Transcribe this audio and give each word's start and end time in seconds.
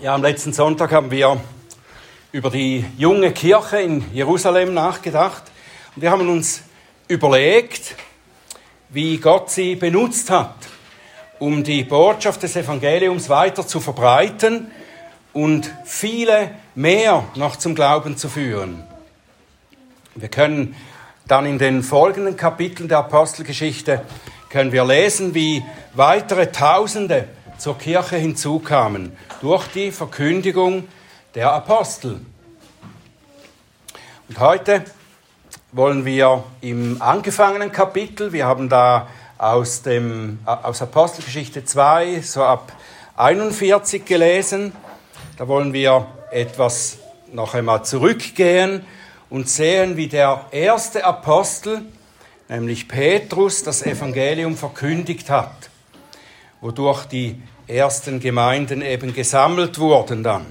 Ja, 0.00 0.14
am 0.14 0.22
letzten 0.22 0.52
Sonntag 0.52 0.92
haben 0.92 1.10
wir 1.10 1.40
über 2.30 2.50
die 2.50 2.84
junge 2.96 3.32
Kirche 3.32 3.80
in 3.80 4.04
Jerusalem 4.14 4.72
nachgedacht 4.72 5.42
und 5.96 6.02
wir 6.02 6.12
haben 6.12 6.28
uns 6.28 6.62
überlegt, 7.08 7.96
wie 8.90 9.16
Gott 9.16 9.50
sie 9.50 9.74
benutzt 9.74 10.30
hat, 10.30 10.54
um 11.40 11.64
die 11.64 11.82
Botschaft 11.82 12.44
des 12.44 12.54
Evangeliums 12.54 13.28
weiter 13.28 13.66
zu 13.66 13.80
verbreiten 13.80 14.70
und 15.32 15.68
viele 15.84 16.52
mehr 16.76 17.24
noch 17.34 17.56
zum 17.56 17.74
Glauben 17.74 18.16
zu 18.16 18.28
führen. 18.28 18.84
Wir 20.14 20.28
können 20.28 20.76
dann 21.26 21.44
in 21.44 21.58
den 21.58 21.82
folgenden 21.82 22.36
Kapiteln 22.36 22.88
der 22.88 22.98
Apostelgeschichte 22.98 24.02
können 24.48 24.70
wir 24.70 24.84
lesen, 24.84 25.34
wie 25.34 25.64
weitere 25.94 26.52
Tausende 26.52 27.24
zur 27.58 27.76
Kirche 27.76 28.16
hinzukamen 28.16 29.16
durch 29.40 29.66
die 29.68 29.92
Verkündigung 29.92 30.88
der 31.34 31.52
Apostel. 31.52 32.20
Und 34.28 34.40
heute 34.40 34.84
wollen 35.72 36.04
wir 36.04 36.44
im 36.60 37.00
angefangenen 37.00 37.72
Kapitel, 37.72 38.32
wir 38.32 38.46
haben 38.46 38.68
da 38.68 39.08
aus, 39.38 39.82
dem, 39.82 40.38
aus 40.44 40.82
Apostelgeschichte 40.82 41.64
2 41.64 42.20
so 42.20 42.42
ab 42.42 42.72
41 43.16 44.04
gelesen, 44.04 44.72
da 45.36 45.46
wollen 45.46 45.72
wir 45.72 46.06
etwas 46.30 46.98
noch 47.32 47.54
einmal 47.54 47.84
zurückgehen 47.84 48.84
und 49.30 49.48
sehen, 49.48 49.96
wie 49.96 50.08
der 50.08 50.46
erste 50.50 51.04
Apostel, 51.04 51.82
nämlich 52.48 52.88
Petrus, 52.88 53.62
das 53.62 53.82
Evangelium 53.82 54.56
verkündigt 54.56 55.30
hat 55.30 55.68
wodurch 56.60 57.04
die 57.06 57.40
ersten 57.68 58.20
Gemeinden 58.20 58.82
eben 58.82 59.14
gesammelt 59.14 59.78
wurden 59.78 60.22
dann. 60.22 60.46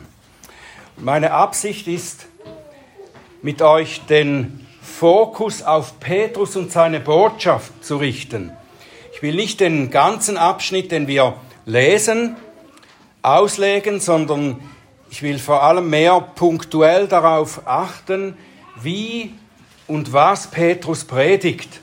Meine 0.97 1.31
Absicht 1.31 1.87
ist, 1.87 2.27
mit 3.41 3.61
euch 3.61 4.01
den 4.05 4.65
Fokus 4.81 5.61
auf 5.61 5.99
Petrus 5.99 6.55
und 6.55 6.71
seine 6.71 6.99
Botschaft 6.99 7.83
zu 7.83 7.97
richten. 7.97 8.51
Ich 9.13 9.21
will 9.21 9.35
nicht 9.35 9.59
den 9.59 9.89
ganzen 9.89 10.37
Abschnitt, 10.37 10.91
den 10.91 11.07
wir 11.07 11.35
lesen, 11.65 12.35
auslegen, 13.21 13.99
sondern 13.99 14.59
ich 15.09 15.21
will 15.21 15.39
vor 15.39 15.63
allem 15.63 15.89
mehr 15.89 16.19
punktuell 16.19 17.07
darauf 17.07 17.67
achten, 17.67 18.37
wie 18.81 19.33
und 19.87 20.13
was 20.13 20.47
Petrus 20.47 21.05
predigt. 21.05 21.81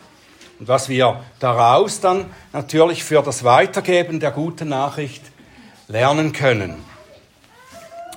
Und 0.65 0.69
was 0.69 0.89
wir 0.89 1.23
daraus 1.41 2.01
dann 2.01 2.25
natürlich 2.55 3.05
für 3.05 3.20
das 3.20 3.45
Weitergeben 3.45 4.19
der 4.19 4.31
guten 4.31 4.70
Nachricht 4.70 5.23
lernen 5.89 6.33
können. 6.33 6.83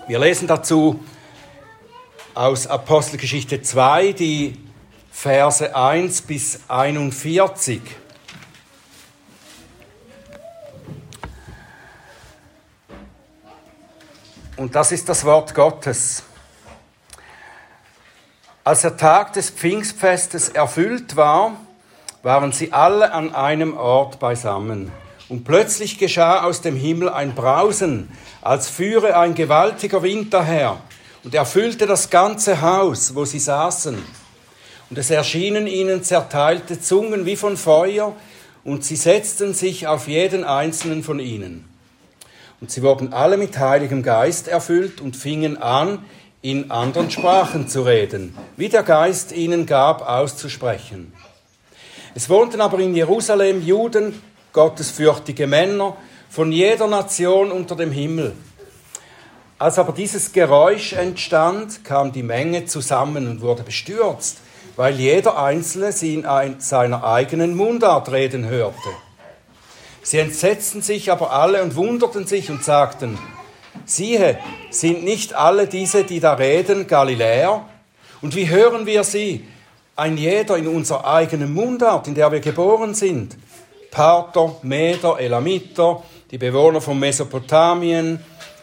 Wir 0.07 0.17
lesen 0.17 0.47
dazu 0.47 1.03
aus 2.33 2.65
Apostelgeschichte 2.65 3.61
2 3.61 4.13
die 4.13 4.57
Verse 5.11 5.75
1 5.75 6.21
bis 6.21 6.61
41. 6.69 7.81
Und 14.55 14.73
das 14.73 14.93
ist 14.93 15.09
das 15.09 15.25
Wort 15.25 15.53
Gottes. 15.53 16.23
Als 18.63 18.83
der 18.83 18.95
Tag 18.95 19.33
des 19.33 19.49
Pfingstfestes 19.49 20.47
erfüllt 20.47 21.17
war, 21.17 21.66
waren 22.27 22.51
sie 22.51 22.73
alle 22.73 23.13
an 23.13 23.33
einem 23.33 23.77
Ort 23.77 24.19
beisammen. 24.19 24.91
Und 25.29 25.45
plötzlich 25.45 25.97
geschah 25.97 26.43
aus 26.43 26.59
dem 26.59 26.75
Himmel 26.75 27.07
ein 27.07 27.33
Brausen, 27.33 28.09
als 28.41 28.69
führe 28.69 29.17
ein 29.17 29.33
gewaltiger 29.33 30.03
Wind 30.03 30.33
daher, 30.33 30.77
und 31.23 31.33
erfüllte 31.33 31.85
das 31.85 32.09
ganze 32.09 32.59
Haus, 32.61 33.15
wo 33.15 33.23
sie 33.23 33.39
saßen. 33.39 33.97
Und 34.89 34.97
es 34.97 35.09
erschienen 35.09 35.67
ihnen 35.67 36.03
zerteilte 36.03 36.81
Zungen 36.81 37.25
wie 37.25 37.37
von 37.37 37.55
Feuer, 37.55 38.13
und 38.65 38.83
sie 38.83 38.97
setzten 38.97 39.53
sich 39.53 39.87
auf 39.87 40.09
jeden 40.09 40.43
einzelnen 40.43 41.03
von 41.03 41.21
ihnen. 41.21 41.63
Und 42.59 42.71
sie 42.71 42.83
wurden 42.83 43.13
alle 43.13 43.37
mit 43.37 43.57
Heiligem 43.57 44.03
Geist 44.03 44.49
erfüllt 44.49 44.99
und 44.99 45.15
fingen 45.15 45.55
an, 45.61 45.99
in 46.41 46.71
anderen 46.71 47.09
Sprachen 47.09 47.69
zu 47.69 47.83
reden, 47.83 48.35
wie 48.57 48.67
der 48.67 48.83
Geist 48.83 49.31
ihnen 49.31 49.65
gab, 49.65 50.01
auszusprechen. 50.01 51.13
Es 52.17 52.31
wohnten 52.31 52.61
aber 52.61 52.79
in 52.79 52.95
Jerusalem 52.95 53.63
Juden, 53.63 54.19
gottesfürchtige 54.51 55.45
Männer 55.45 55.95
von 56.31 56.51
jeder 56.51 56.87
Nation 56.87 57.51
unter 57.51 57.75
dem 57.75 57.91
Himmel. 57.91 58.33
Als 59.59 59.77
aber 59.77 59.93
dieses 59.93 60.31
Geräusch 60.31 60.93
entstand, 60.93 61.85
kam 61.85 62.11
die 62.11 62.23
Menge 62.23 62.65
zusammen 62.65 63.27
und 63.29 63.41
wurde 63.41 63.61
bestürzt, 63.61 64.39
weil 64.77 64.95
jeder 64.95 65.37
Einzelne 65.37 65.91
sie 65.91 66.15
in 66.15 66.25
seiner 66.57 67.03
eigenen 67.03 67.55
Mundart 67.55 68.11
reden 68.11 68.47
hörte. 68.47 68.89
Sie 70.01 70.17
entsetzten 70.17 70.81
sich 70.81 71.11
aber 71.11 71.29
alle 71.33 71.61
und 71.61 71.75
wunderten 71.75 72.25
sich 72.25 72.49
und 72.49 72.63
sagten, 72.63 73.19
siehe, 73.85 74.39
sind 74.71 75.03
nicht 75.03 75.35
alle 75.35 75.67
diese, 75.67 76.03
die 76.03 76.19
da 76.19 76.33
reden, 76.33 76.87
Galiläer? 76.87 77.63
Und 78.23 78.35
wie 78.35 78.49
hören 78.49 78.87
wir 78.87 79.03
sie? 79.03 79.45
Ein 79.97 80.15
jeder 80.15 80.57
in 80.57 80.67
unserer 80.67 81.05
eigenen 81.05 81.53
Mundart, 81.53 82.07
in 82.07 82.15
der 82.15 82.31
wir 82.31 82.39
geboren 82.39 82.93
sind. 82.93 83.35
Parther, 83.89 84.55
Meder, 84.61 85.19
Elamiter, 85.19 86.03
die 86.29 86.37
Bewohner 86.37 86.81
von 86.81 86.99
Mesopotamien, 86.99 88.19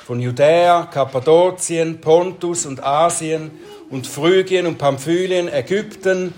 von 0.06 0.21
Judäa, 0.21 0.84
Kappadokien, 0.84 2.00
Pontus 2.00 2.67
und 2.67 2.84
Asien 2.84 3.50
und 3.91 4.06
Phrygien 4.06 4.67
und 4.67 4.78
Pamphylien, 4.78 5.53
Ägypten 5.53 6.34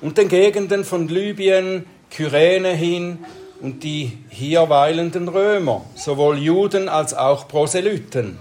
und 0.00 0.16
den 0.16 0.28
Gegenden 0.28 0.84
von 0.84 1.08
Libyen, 1.08 1.84
Kyrene 2.10 2.70
hin 2.70 3.18
und 3.60 3.82
die 3.82 4.16
hier 4.30 4.70
weilenden 4.70 5.28
Römer, 5.28 5.84
sowohl 5.94 6.38
Juden 6.38 6.88
als 6.88 7.12
auch 7.12 7.48
Proselyten, 7.48 8.38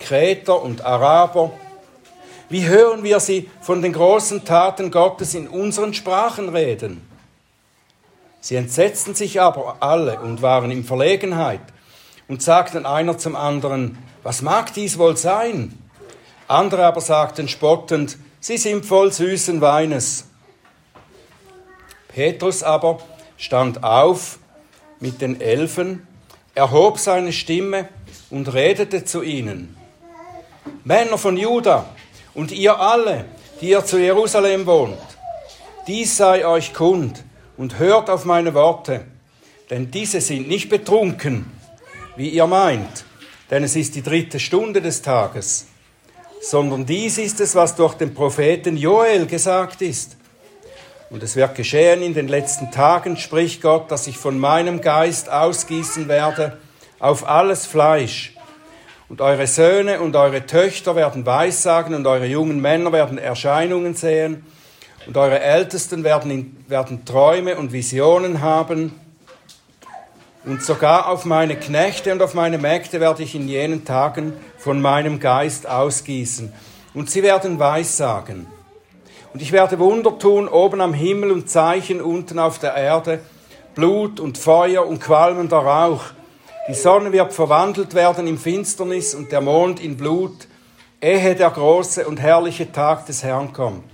Kreter 0.00 0.60
und 0.60 0.84
Araber, 0.84 1.52
wie 2.48 2.66
hören 2.66 3.02
wir 3.02 3.18
sie 3.20 3.50
von 3.60 3.82
den 3.82 3.92
großen 3.92 4.44
Taten 4.44 4.90
Gottes 4.90 5.34
in 5.34 5.48
unseren 5.48 5.94
Sprachen 5.94 6.48
reden? 6.48 7.02
Sie 8.40 8.54
entsetzten 8.54 9.14
sich 9.14 9.40
aber 9.40 9.78
alle 9.80 10.20
und 10.20 10.42
waren 10.42 10.70
in 10.70 10.84
Verlegenheit 10.84 11.60
und 12.28 12.42
sagten 12.42 12.86
einer 12.86 13.18
zum 13.18 13.34
anderen, 13.34 13.98
was 14.22 14.42
mag 14.42 14.72
dies 14.72 14.98
wohl 14.98 15.16
sein? 15.16 15.76
Andere 16.46 16.86
aber 16.86 17.00
sagten 17.00 17.48
spottend, 17.48 18.18
sie 18.38 18.56
sind 18.56 18.86
voll 18.86 19.12
süßen 19.12 19.60
Weines. 19.60 20.26
Petrus 22.08 22.62
aber 22.62 23.00
stand 23.36 23.82
auf 23.82 24.38
mit 25.00 25.20
den 25.20 25.40
Elfen, 25.40 26.06
erhob 26.54 26.98
seine 26.98 27.32
Stimme 27.32 27.88
und 28.30 28.54
redete 28.54 29.04
zu 29.04 29.22
ihnen. 29.22 29.76
Männer 30.84 31.18
von 31.18 31.36
Juda, 31.36 31.86
und 32.36 32.52
ihr 32.52 32.78
alle, 32.78 33.24
die 33.60 33.70
ihr 33.70 33.84
zu 33.84 33.98
Jerusalem 33.98 34.66
wohnt, 34.66 34.98
dies 35.86 36.16
sei 36.16 36.46
euch 36.46 36.74
kund 36.74 37.24
und 37.56 37.78
hört 37.78 38.10
auf 38.10 38.24
meine 38.24 38.54
Worte, 38.54 39.04
denn 39.70 39.90
diese 39.90 40.20
sind 40.20 40.46
nicht 40.46 40.68
betrunken, 40.68 41.50
wie 42.14 42.28
ihr 42.28 42.46
meint, 42.46 43.04
denn 43.50 43.64
es 43.64 43.74
ist 43.74 43.94
die 43.94 44.02
dritte 44.02 44.38
Stunde 44.38 44.80
des 44.80 45.02
Tages, 45.02 45.66
sondern 46.40 46.86
dies 46.86 47.18
ist 47.18 47.40
es, 47.40 47.54
was 47.54 47.74
durch 47.74 47.94
den 47.94 48.14
Propheten 48.14 48.76
Joel 48.76 49.26
gesagt 49.26 49.82
ist. 49.82 50.16
Und 51.08 51.22
es 51.22 51.36
wird 51.36 51.54
geschehen 51.54 52.02
in 52.02 52.14
den 52.14 52.28
letzten 52.28 52.70
Tagen, 52.70 53.16
spricht 53.16 53.62
Gott, 53.62 53.90
dass 53.90 54.06
ich 54.06 54.18
von 54.18 54.38
meinem 54.38 54.80
Geist 54.80 55.30
ausgießen 55.30 56.08
werde 56.08 56.58
auf 56.98 57.28
alles 57.28 57.64
Fleisch. 57.64 58.35
Und 59.08 59.20
eure 59.20 59.46
Söhne 59.46 60.00
und 60.00 60.16
eure 60.16 60.46
Töchter 60.46 60.96
werden 60.96 61.24
Weissagen 61.24 61.94
und 61.94 62.06
eure 62.06 62.26
jungen 62.26 62.60
Männer 62.60 62.90
werden 62.90 63.18
Erscheinungen 63.18 63.94
sehen 63.94 64.44
und 65.06 65.16
eure 65.16 65.38
Ältesten 65.38 66.02
werden, 66.02 66.30
in, 66.30 66.56
werden 66.66 67.04
Träume 67.04 67.56
und 67.56 67.72
Visionen 67.72 68.40
haben. 68.42 68.92
Und 70.44 70.62
sogar 70.62 71.08
auf 71.08 71.24
meine 71.24 71.56
Knechte 71.56 72.12
und 72.12 72.22
auf 72.22 72.34
meine 72.34 72.58
Mägde 72.58 73.00
werde 73.00 73.22
ich 73.22 73.34
in 73.34 73.48
jenen 73.48 73.84
Tagen 73.84 74.32
von 74.58 74.80
meinem 74.80 75.20
Geist 75.20 75.68
ausgießen. 75.68 76.52
Und 76.94 77.10
sie 77.10 77.22
werden 77.22 77.58
Weissagen. 77.58 78.46
Und 79.32 79.42
ich 79.42 79.52
werde 79.52 79.78
Wunder 79.78 80.18
tun 80.18 80.48
oben 80.48 80.80
am 80.80 80.94
Himmel 80.94 81.30
und 81.30 81.48
Zeichen 81.50 82.00
unten 82.00 82.38
auf 82.38 82.58
der 82.58 82.74
Erde, 82.74 83.20
Blut 83.74 84.18
und 84.18 84.38
Feuer 84.38 84.86
und 84.86 85.00
qualmender 85.00 85.58
Rauch. 85.58 86.04
Die 86.68 86.74
Sonne 86.74 87.12
wird 87.12 87.32
verwandelt 87.32 87.94
werden 87.94 88.26
in 88.26 88.38
Finsternis 88.38 89.14
und 89.14 89.30
der 89.30 89.40
Mond 89.40 89.80
in 89.80 89.96
Blut, 89.96 90.48
ehe 91.00 91.34
der 91.34 91.50
große 91.50 92.06
und 92.06 92.20
herrliche 92.20 92.70
Tag 92.72 93.06
des 93.06 93.22
Herrn 93.22 93.52
kommt. 93.52 93.84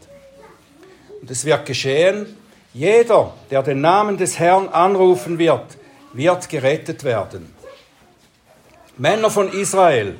Und 1.20 1.30
es 1.30 1.44
wird 1.44 1.66
geschehen, 1.66 2.36
jeder, 2.72 3.34
der 3.50 3.62
den 3.62 3.80
Namen 3.80 4.16
des 4.16 4.38
Herrn 4.38 4.68
anrufen 4.68 5.38
wird, 5.38 5.76
wird 6.14 6.48
gerettet 6.48 7.04
werden. 7.04 7.54
Männer 8.96 9.30
von 9.30 9.52
Israel, 9.52 10.16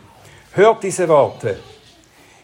Hört 0.54 0.82
diese 0.82 1.08
Worte. 1.08 1.58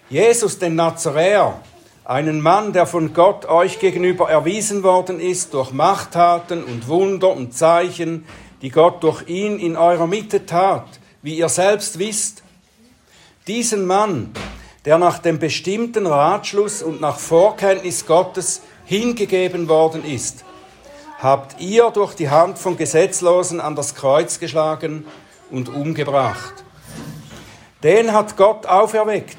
Jesus, 0.08 0.58
den 0.58 0.76
Nazaräer, 0.76 1.60
einen 2.06 2.40
Mann, 2.40 2.72
der 2.72 2.86
von 2.86 3.12
Gott 3.12 3.44
euch 3.44 3.80
gegenüber 3.80 4.30
erwiesen 4.30 4.82
worden 4.82 5.20
ist 5.20 5.52
durch 5.52 5.72
Machttaten 5.72 6.64
und 6.64 6.88
Wunder 6.88 7.30
und 7.30 7.52
Zeichen, 7.52 8.24
die 8.62 8.70
Gott 8.70 9.02
durch 9.02 9.28
ihn 9.28 9.58
in 9.58 9.76
eurer 9.76 10.06
Mitte 10.06 10.46
tat, 10.46 10.86
wie 11.22 11.36
ihr 11.36 11.48
selbst 11.48 11.98
wisst. 11.98 12.42
Diesen 13.46 13.86
Mann, 13.86 14.32
der 14.84 14.98
nach 14.98 15.18
dem 15.18 15.38
bestimmten 15.38 16.06
Ratschluss 16.06 16.82
und 16.82 17.00
nach 17.00 17.18
Vorkenntnis 17.18 18.06
Gottes 18.06 18.62
hingegeben 18.84 19.68
worden 19.68 20.04
ist, 20.04 20.44
habt 21.18 21.60
ihr 21.60 21.90
durch 21.90 22.14
die 22.14 22.30
Hand 22.30 22.58
von 22.58 22.76
Gesetzlosen 22.76 23.60
an 23.60 23.74
das 23.74 23.94
Kreuz 23.94 24.38
geschlagen 24.38 25.06
und 25.50 25.68
umgebracht. 25.68 26.64
Den 27.82 28.12
hat 28.12 28.36
Gott 28.36 28.66
auferweckt 28.66 29.38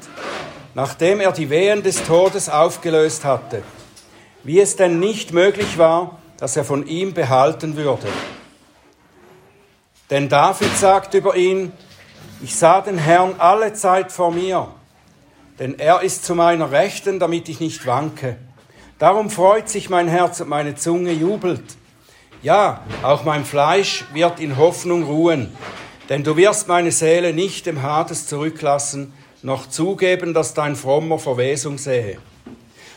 nachdem 0.74 1.20
er 1.20 1.32
die 1.32 1.50
Wehen 1.50 1.82
des 1.82 2.04
Todes 2.04 2.48
aufgelöst 2.48 3.24
hatte, 3.24 3.62
wie 4.44 4.60
es 4.60 4.76
denn 4.76 4.98
nicht 4.98 5.32
möglich 5.32 5.78
war, 5.78 6.18
dass 6.38 6.56
er 6.56 6.64
von 6.64 6.86
ihm 6.86 7.12
behalten 7.12 7.76
würde. 7.76 8.08
Denn 10.10 10.28
David 10.28 10.76
sagt 10.76 11.14
über 11.14 11.36
ihn, 11.36 11.72
ich 12.42 12.56
sah 12.56 12.80
den 12.80 12.98
Herrn 12.98 13.36
alle 13.38 13.74
Zeit 13.74 14.10
vor 14.10 14.32
mir, 14.32 14.68
denn 15.58 15.78
er 15.78 16.02
ist 16.02 16.24
zu 16.24 16.34
meiner 16.34 16.72
Rechten, 16.72 17.20
damit 17.20 17.48
ich 17.48 17.60
nicht 17.60 17.86
wanke. 17.86 18.36
Darum 18.98 19.30
freut 19.30 19.68
sich 19.68 19.88
mein 19.88 20.08
Herz 20.08 20.40
und 20.40 20.48
meine 20.48 20.74
Zunge 20.74 21.12
jubelt. 21.12 21.62
Ja, 22.42 22.82
auch 23.02 23.24
mein 23.24 23.44
Fleisch 23.44 24.04
wird 24.12 24.40
in 24.40 24.56
Hoffnung 24.56 25.04
ruhen, 25.04 25.54
denn 26.08 26.24
du 26.24 26.36
wirst 26.36 26.66
meine 26.66 26.90
Seele 26.90 27.32
nicht 27.32 27.66
dem 27.66 27.82
Hades 27.82 28.26
zurücklassen, 28.26 29.12
noch 29.42 29.68
zugeben, 29.68 30.34
dass 30.34 30.54
dein 30.54 30.74
frommer 30.74 31.18
Verwesung 31.18 31.78
sehe. 31.78 32.18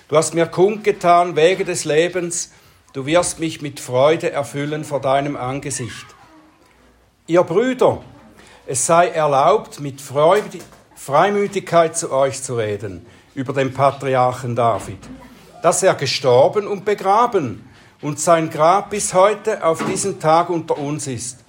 Du 0.07 0.17
hast 0.17 0.33
mir 0.33 0.47
kundgetan, 0.47 1.35
Wege 1.35 1.63
des 1.63 1.85
Lebens, 1.85 2.51
du 2.93 3.05
wirst 3.05 3.39
mich 3.39 3.61
mit 3.61 3.79
Freude 3.79 4.31
erfüllen 4.31 4.83
vor 4.83 4.99
deinem 4.99 5.35
Angesicht. 5.35 6.12
Ihr 7.25 7.43
Brüder, 7.43 8.01
es 8.67 8.85
sei 8.85 9.07
erlaubt, 9.07 9.79
mit 9.79 10.01
Freude, 10.01 10.59
Freimütigkeit 10.93 11.97
zu 11.97 12.11
euch 12.11 12.43
zu 12.43 12.57
reden 12.57 13.05
über 13.33 13.53
den 13.53 13.73
Patriarchen 13.73 14.57
David, 14.57 14.99
dass 15.61 15.83
er 15.83 15.95
gestorben 15.95 16.67
und 16.67 16.83
begraben 16.83 17.63
und 18.01 18.19
sein 18.19 18.49
Grab 18.49 18.89
bis 18.89 19.13
heute 19.13 19.63
auf 19.65 19.85
diesen 19.85 20.19
Tag 20.19 20.49
unter 20.49 20.77
uns 20.77 21.07
ist. 21.07 21.45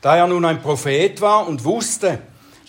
Da 0.00 0.16
er 0.16 0.26
nun 0.26 0.46
ein 0.46 0.62
Prophet 0.62 1.20
war 1.20 1.46
und 1.46 1.64
wusste, 1.64 2.18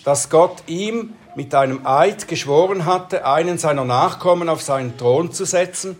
dass 0.04 0.28
Gott 0.28 0.64
ihm 0.66 1.14
mit 1.34 1.54
einem 1.54 1.86
Eid 1.86 2.28
geschworen 2.28 2.84
hatte, 2.84 3.24
einen 3.24 3.56
seiner 3.56 3.86
Nachkommen 3.86 4.50
auf 4.50 4.60
seinen 4.60 4.98
Thron 4.98 5.32
zu 5.32 5.46
setzen, 5.46 5.96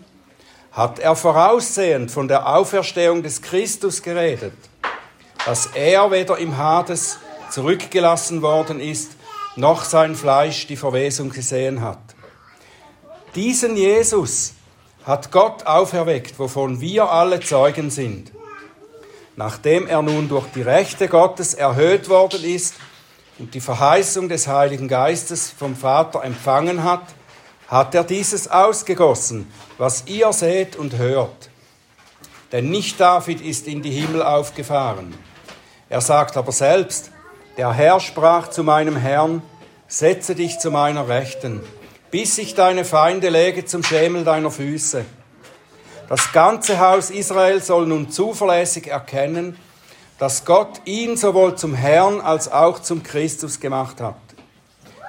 hat 0.73 0.99
er 0.99 1.17
voraussehend 1.17 2.11
von 2.11 2.29
der 2.29 2.55
Auferstehung 2.55 3.23
des 3.23 3.41
Christus 3.41 4.03
geredet, 4.03 4.53
dass 5.47 5.67
er 5.75 6.11
weder 6.11 6.39
im 6.39 6.57
Hades 6.57 7.19
zurückgelassen 7.51 8.43
worden 8.43 8.81
ist, 8.81 9.13
noch 9.57 9.85
sein 9.85 10.15
Fleisch 10.15 10.67
die 10.67 10.77
Verwesung 10.77 11.31
gesehen 11.31 11.83
hat. 11.83 11.99
Diesen 13.35 13.77
Jesus 13.77 14.55
hat 15.05 15.31
Gott 15.33 15.67
auferweckt, 15.67 16.39
wovon 16.39 16.81
wir 16.81 17.11
alle 17.11 17.41
Zeugen 17.41 17.91
sind. 17.91 18.33
Nachdem 19.37 19.87
er 19.87 20.03
nun 20.03 20.29
durch 20.29 20.47
die 20.55 20.63
Rechte 20.63 21.09
Gottes 21.09 21.55
erhöht 21.55 22.09
worden 22.09 22.45
ist, 22.45 22.75
und 23.39 23.55
die 23.55 23.61
Verheißung 23.61 24.29
des 24.29 24.47
Heiligen 24.47 24.89
Geistes 24.89 25.51
vom 25.51 25.75
Vater 25.75 26.23
empfangen 26.23 26.85
hat, 26.85 27.03
hat 27.67 27.95
er 27.95 28.05
dieses 28.05 28.49
ausgegossen, 28.49 29.51
was 29.79 30.05
ihr 30.07 30.33
seht 30.33 30.77
und 30.77 30.97
hört. 30.97 31.51
Denn 32.53 32.69
nicht 32.69 33.01
David 33.01 33.41
ist 33.41 33.67
in 33.67 33.83
die 33.83 33.91
Himmel 33.91 34.23
aufgefahren. 34.23 35.15
Er 35.93 36.01
sagt 36.01 36.39
aber 36.39 36.53
selbst, 36.53 37.11
der 37.59 37.71
Herr 37.71 38.01
sprach 38.01 38.49
zu 38.49 38.65
meinem 38.65 38.97
Herrn, 38.97 39.43
setze 39.89 40.35
dich 40.35 40.59
zu 40.59 40.71
meiner 40.71 41.07
Rechten, 41.07 41.61
bis 42.11 42.39
ich 42.39 42.55
deine 42.55 42.87
Feinde 42.87 43.29
lege 43.29 43.67
zum 43.67 43.83
Schemel 43.83 44.25
deiner 44.25 44.51
Füße. 44.51 45.05
Das 46.09 46.33
ganze 46.33 46.81
Haus 46.81 47.11
Israel 47.11 47.61
soll 47.61 47.87
nun 47.87 48.11
zuverlässig 48.11 48.87
erkennen, 48.87 49.59
dass 50.19 50.47
Gott 50.47 50.81
ihn 50.87 51.19
sowohl 51.19 51.57
zum 51.57 51.75
Herrn 51.75 52.23
als 52.23 52.51
auch 52.51 52.79
zum 52.79 53.03
Christus 53.03 53.61
gemacht 53.61 54.01
hat. 54.01 54.17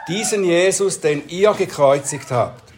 Diesen 0.09 0.43
Jesus, 0.43 0.99
den 0.99 1.29
ihr 1.29 1.53
gekreuzigt 1.53 2.29
habt. 2.29 2.73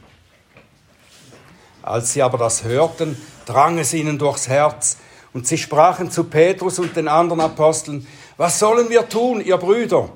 Als 1.81 2.13
sie 2.13 2.22
aber 2.22 2.38
das 2.38 2.63
hörten, 2.63 3.19
drang 3.48 3.80
es 3.80 3.96
ihnen 3.96 4.19
durchs 4.19 4.48
Herz, 4.48 4.98
und 5.36 5.46
sie 5.46 5.58
sprachen 5.58 6.10
zu 6.10 6.24
Petrus 6.24 6.80
und 6.80 6.96
den 6.96 7.10
anderen 7.10 7.42
Aposteln, 7.42 8.08
was 8.38 8.58
sollen 8.58 8.90
wir 8.90 9.10
tun, 9.10 9.42
ihr 9.42 9.58
Brüder? 9.58 10.10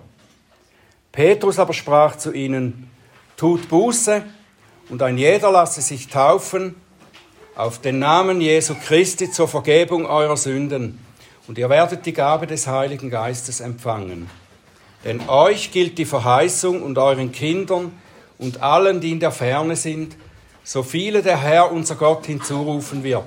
Petrus 1.12 1.60
aber 1.60 1.74
sprach 1.74 2.16
zu 2.16 2.31
ihnen, 2.31 2.89
tut 3.36 3.68
Buße, 3.68 4.24
und 4.88 5.01
ein 5.04 5.18
jeder 5.18 5.51
lasse 5.51 5.81
sich 5.81 6.07
taufen 6.07 6.74
auf 7.57 7.81
den 7.81 8.00
Namen 8.00 8.39
Jesu 8.39 8.75
Christi 8.75 9.30
zur 9.30 9.50
Vergebung 9.50 10.06
eurer 10.06 10.38
Sünden 10.38 11.04
und 11.48 11.57
ihr 11.57 11.69
werdet 11.69 12.06
die 12.06 12.13
Gabe 12.13 12.48
des 12.48 12.65
Heiligen 12.68 13.10
Geistes 13.10 13.60
empfangen. 13.60 14.30
Denn 15.04 15.27
euch 15.27 15.74
gilt 15.74 15.98
die 15.98 16.06
Verheißung 16.06 16.81
und 16.81 16.98
euren 16.98 17.33
Kindern 17.33 17.92
und 18.38 18.63
allen, 18.63 19.01
die 19.01 19.12
in 19.12 19.19
der 19.19 19.31
Ferne 19.31 19.75
sind, 19.75 20.15
so 20.63 20.81
viele 20.81 21.22
der 21.22 21.42
Herr 21.42 21.74
unser 21.74 21.95
Gott 21.95 22.25
hinzurufen 22.25 23.04
wird. 23.04 23.25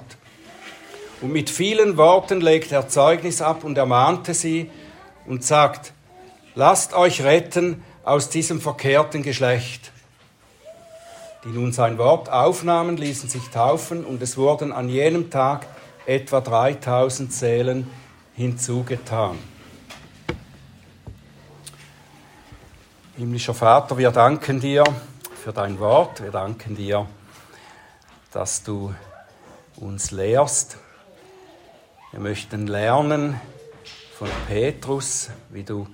Und 1.23 1.33
mit 1.33 1.51
vielen 1.51 1.97
Worten 1.97 2.41
legt 2.41 2.73
er 2.73 2.89
Zeugnis 2.89 3.41
ab 3.41 3.63
und 3.63 3.79
ermahnte 3.79 4.35
sie 4.35 4.69
und 5.25 5.45
sagt, 5.45 5.93
lasst 6.57 6.95
euch 6.95 7.23
retten 7.23 7.85
aus 8.03 8.29
diesem 8.29 8.61
verkehrten 8.61 9.23
Geschlecht. 9.23 9.93
Die 11.45 11.49
nun 11.49 11.73
sein 11.73 11.97
Wort 11.97 12.29
aufnahmen, 12.29 12.97
ließen 12.97 13.29
sich 13.29 13.49
taufen 13.51 14.05
und 14.05 14.21
es 14.21 14.37
wurden 14.37 14.73
an 14.73 14.89
jenem 14.89 15.31
Tag 15.31 15.67
etwa 16.07 16.41
3000 16.41 17.33
Seelen 17.33 17.89
hinzugetan. 18.35 19.39
Himmlischer 23.17 23.55
Vater, 23.55 23.97
wir 23.97 24.11
danken 24.11 24.59
dir 24.59 24.83
für 25.41 25.53
dein 25.53 25.79
Wort, 25.79 26.21
wir 26.21 26.33
danken 26.33 26.75
dir, 26.75 27.07
dass 28.33 28.65
du 28.65 28.93
uns 29.77 30.11
lehrst. 30.11 30.82
Wir 32.13 32.21
möchten 32.21 32.67
lernen 32.67 33.41
von 34.19 34.29
Petrus, 34.47 35.31
wie 35.49 35.63
du 35.63 35.87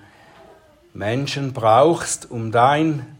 Menschen 0.93 1.53
brauchst, 1.53 2.29
um 2.29 2.51
dein 2.51 3.17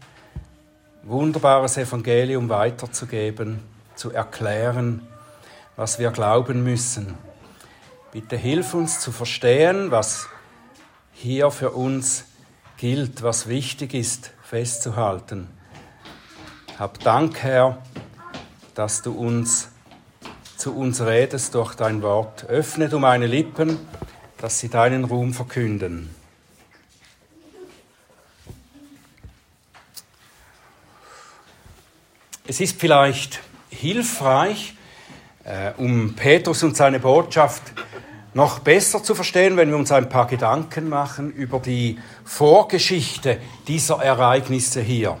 wunderbares 1.03 1.77
Evangelium 1.77 2.49
weiterzugeben, 2.49 3.61
zu 3.95 4.11
erklären, 4.11 5.07
was 5.77 5.97
wir 5.97 6.11
glauben 6.11 6.61
müssen. 6.65 7.15
Bitte 8.11 8.35
hilf 8.35 8.73
uns 8.73 8.99
zu 8.99 9.13
verstehen, 9.13 9.91
was 9.91 10.27
hier 11.13 11.51
für 11.51 11.71
uns 11.71 12.25
gilt, 12.75 13.23
was 13.23 13.47
wichtig 13.47 13.93
ist, 13.93 14.31
festzuhalten. 14.43 15.47
Hab 16.77 16.99
Dank, 16.99 17.41
Herr, 17.43 17.81
dass 18.75 19.01
du 19.01 19.13
uns 19.13 19.69
zu 20.59 20.75
uns 20.75 21.01
redest 21.01 21.55
durch 21.55 21.75
dein 21.75 22.01
Wort. 22.01 22.45
Öffne 22.49 22.89
du 22.89 22.99
meine 22.99 23.27
Lippen, 23.27 23.79
dass 24.37 24.59
sie 24.59 24.67
deinen 24.67 25.05
Ruhm 25.05 25.33
verkünden. 25.33 26.13
Es 32.45 32.59
ist 32.59 32.77
vielleicht 32.77 33.39
hilfreich, 33.69 34.75
äh, 35.45 35.71
um 35.77 36.15
Petrus 36.15 36.61
und 36.63 36.75
seine 36.75 36.99
Botschaft 36.99 37.63
noch 38.33 38.59
besser 38.59 39.01
zu 39.01 39.15
verstehen, 39.15 39.55
wenn 39.55 39.69
wir 39.69 39.77
uns 39.77 39.93
ein 39.93 40.09
paar 40.09 40.27
Gedanken 40.27 40.89
machen 40.89 41.31
über 41.31 41.59
die 41.59 41.99
Vorgeschichte 42.25 43.39
dieser 43.67 44.03
Ereignisse 44.03 44.81
hier. 44.81 45.17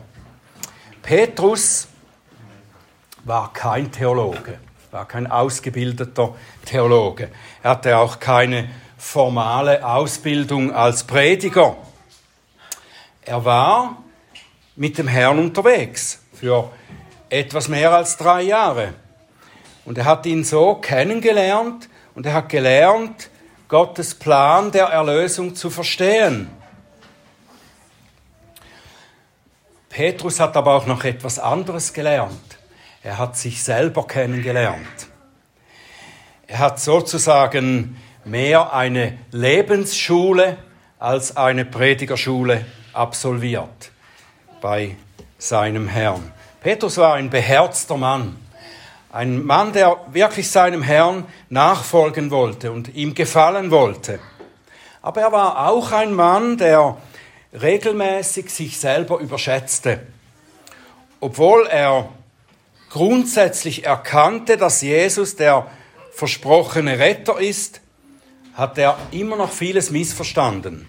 Petrus 1.01 1.87
war 3.23 3.53
kein 3.53 3.91
Theologe, 3.91 4.59
war 4.91 5.07
kein 5.07 5.27
ausgebildeter 5.27 6.35
Theologe. 6.65 7.29
Er 7.63 7.71
hatte 7.71 7.97
auch 7.97 8.19
keine 8.19 8.69
formale 8.97 9.85
Ausbildung 9.85 10.73
als 10.73 11.03
Prediger. 11.03 11.77
Er 13.21 13.45
war 13.45 13.97
mit 14.75 14.97
dem 14.97 15.07
Herrn 15.07 15.39
unterwegs 15.39 16.21
für 16.33 16.71
etwas 17.29 17.67
mehr 17.67 17.93
als 17.93 18.17
drei 18.17 18.41
Jahre. 18.41 18.93
Und 19.85 19.97
er 19.97 20.05
hat 20.05 20.25
ihn 20.25 20.43
so 20.43 20.75
kennengelernt, 20.75 21.89
und 22.15 22.25
er 22.25 22.33
hat 22.33 22.49
gelernt, 22.49 23.29
Gottes 23.69 24.13
Plan 24.15 24.71
der 24.71 24.87
Erlösung 24.87 25.55
zu 25.55 25.69
verstehen. 25.69 26.49
Petrus 29.89 30.39
hat 30.39 30.57
aber 30.57 30.75
auch 30.75 30.85
noch 30.85 31.03
etwas 31.03 31.39
anderes 31.39 31.93
gelernt. 31.93 32.58
Er 33.01 33.17
hat 33.17 33.37
sich 33.37 33.63
selber 33.63 34.05
kennengelernt. 34.05 35.07
Er 36.47 36.59
hat 36.59 36.81
sozusagen 36.81 37.95
mehr 38.25 38.73
eine 38.73 39.17
Lebensschule 39.31 40.57
als 40.97 41.37
eine 41.37 41.63
Predigerschule 41.63 42.65
absolviert 42.91 43.91
bei 44.59 44.97
seinem 45.37 45.87
Herrn. 45.87 46.33
Petrus 46.59 46.97
war 46.97 47.13
ein 47.13 47.29
beherzter 47.29 47.95
Mann, 47.95 48.35
ein 49.13 49.45
Mann, 49.45 49.71
der 49.71 49.97
wirklich 50.11 50.51
seinem 50.51 50.83
Herrn 50.83 51.25
nachfolgen 51.49 52.31
wollte 52.31 52.73
und 52.73 52.93
ihm 52.95 53.15
gefallen 53.15 53.71
wollte. 53.71 54.19
Aber 55.01 55.21
er 55.21 55.31
war 55.31 55.69
auch 55.69 55.93
ein 55.93 56.13
Mann, 56.13 56.57
der 56.57 56.97
regelmäßig 57.53 58.49
sich 58.49 58.77
selber 58.77 59.19
überschätzte. 59.19 60.01
Obwohl 61.21 61.65
er 61.67 62.09
grundsätzlich 62.89 63.85
erkannte, 63.85 64.57
dass 64.57 64.81
Jesus 64.81 65.35
der 65.35 65.67
versprochene 66.11 66.99
Retter 66.99 67.39
ist, 67.39 67.81
hat 68.53 68.77
er 68.77 68.97
immer 69.11 69.35
noch 69.35 69.51
vieles 69.51 69.89
missverstanden. 69.91 70.87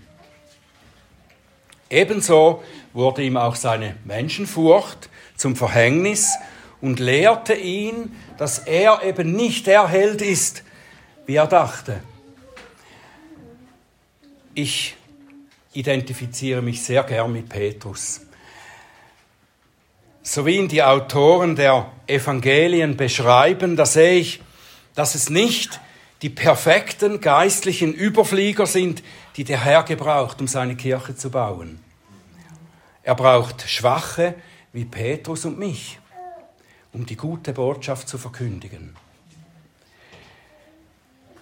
Ebenso 1.88 2.62
wurde 2.92 3.23
ihm 3.23 3.37
auch 3.37 3.57
seine 3.57 3.97
Menschenfurcht 4.04 5.09
zum 5.37 5.57
Verhängnis 5.57 6.35
und 6.80 7.00
lehrte 7.00 7.54
ihn, 7.54 8.16
dass 8.38 8.59
er 8.59 9.02
eben 9.02 9.33
nicht 9.33 9.66
der 9.66 9.88
Held 9.88 10.23
ist, 10.23 10.62
wie 11.26 11.37
er 11.37 11.47
dachte. 11.47 12.00
Ich 14.54 14.97
identifiziere 15.73 16.62
mich 16.62 16.83
sehr 16.83 17.02
gern 17.04 17.33
mit 17.33 17.49
Petrus. 17.49 18.23
So 20.22 20.44
wie 20.44 20.56
ihn 20.56 20.68
die 20.68 20.82
Autoren 20.82 21.56
der 21.56 21.90
Evangelien 22.06 22.96
beschreiben, 22.96 23.76
da 23.76 23.86
sehe 23.86 24.18
ich, 24.20 24.42
dass 24.94 25.14
es 25.14 25.30
nicht 25.30 25.80
die 26.22 26.28
perfekten 26.28 27.20
geistlichen 27.20 27.94
Überflieger 27.94 28.66
sind, 28.66 29.02
die 29.36 29.44
der 29.44 29.64
Herr 29.64 29.82
gebraucht, 29.84 30.40
um 30.40 30.48
seine 30.48 30.76
Kirche 30.76 31.16
zu 31.16 31.30
bauen. 31.30 31.80
Er 33.02 33.14
braucht 33.14 33.68
Schwache 33.68 34.34
wie 34.72 34.84
Petrus 34.84 35.46
und 35.46 35.58
mich, 35.58 35.98
um 36.92 37.06
die 37.06 37.16
gute 37.16 37.54
Botschaft 37.54 38.08
zu 38.08 38.18
verkündigen. 38.18 38.94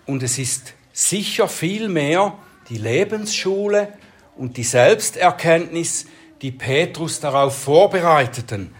Und 0.06 0.23
es 0.23 0.38
ist 0.38 0.75
sicher 0.92 1.49
viel 1.49 1.88
mehr 1.88 2.38
die 2.68 2.78
Lebensschule 2.78 3.92
und 4.37 4.56
die 4.56 4.64
Selbsterkenntnis, 4.64 6.06
die 6.42 6.52
Petrus 6.52 7.21
darauf 7.21 7.57
vorbereiteten, 7.57 8.75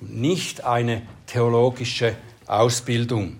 nicht 0.00 0.64
eine 0.64 1.02
theologische 1.26 2.16
Ausbildung. 2.46 3.38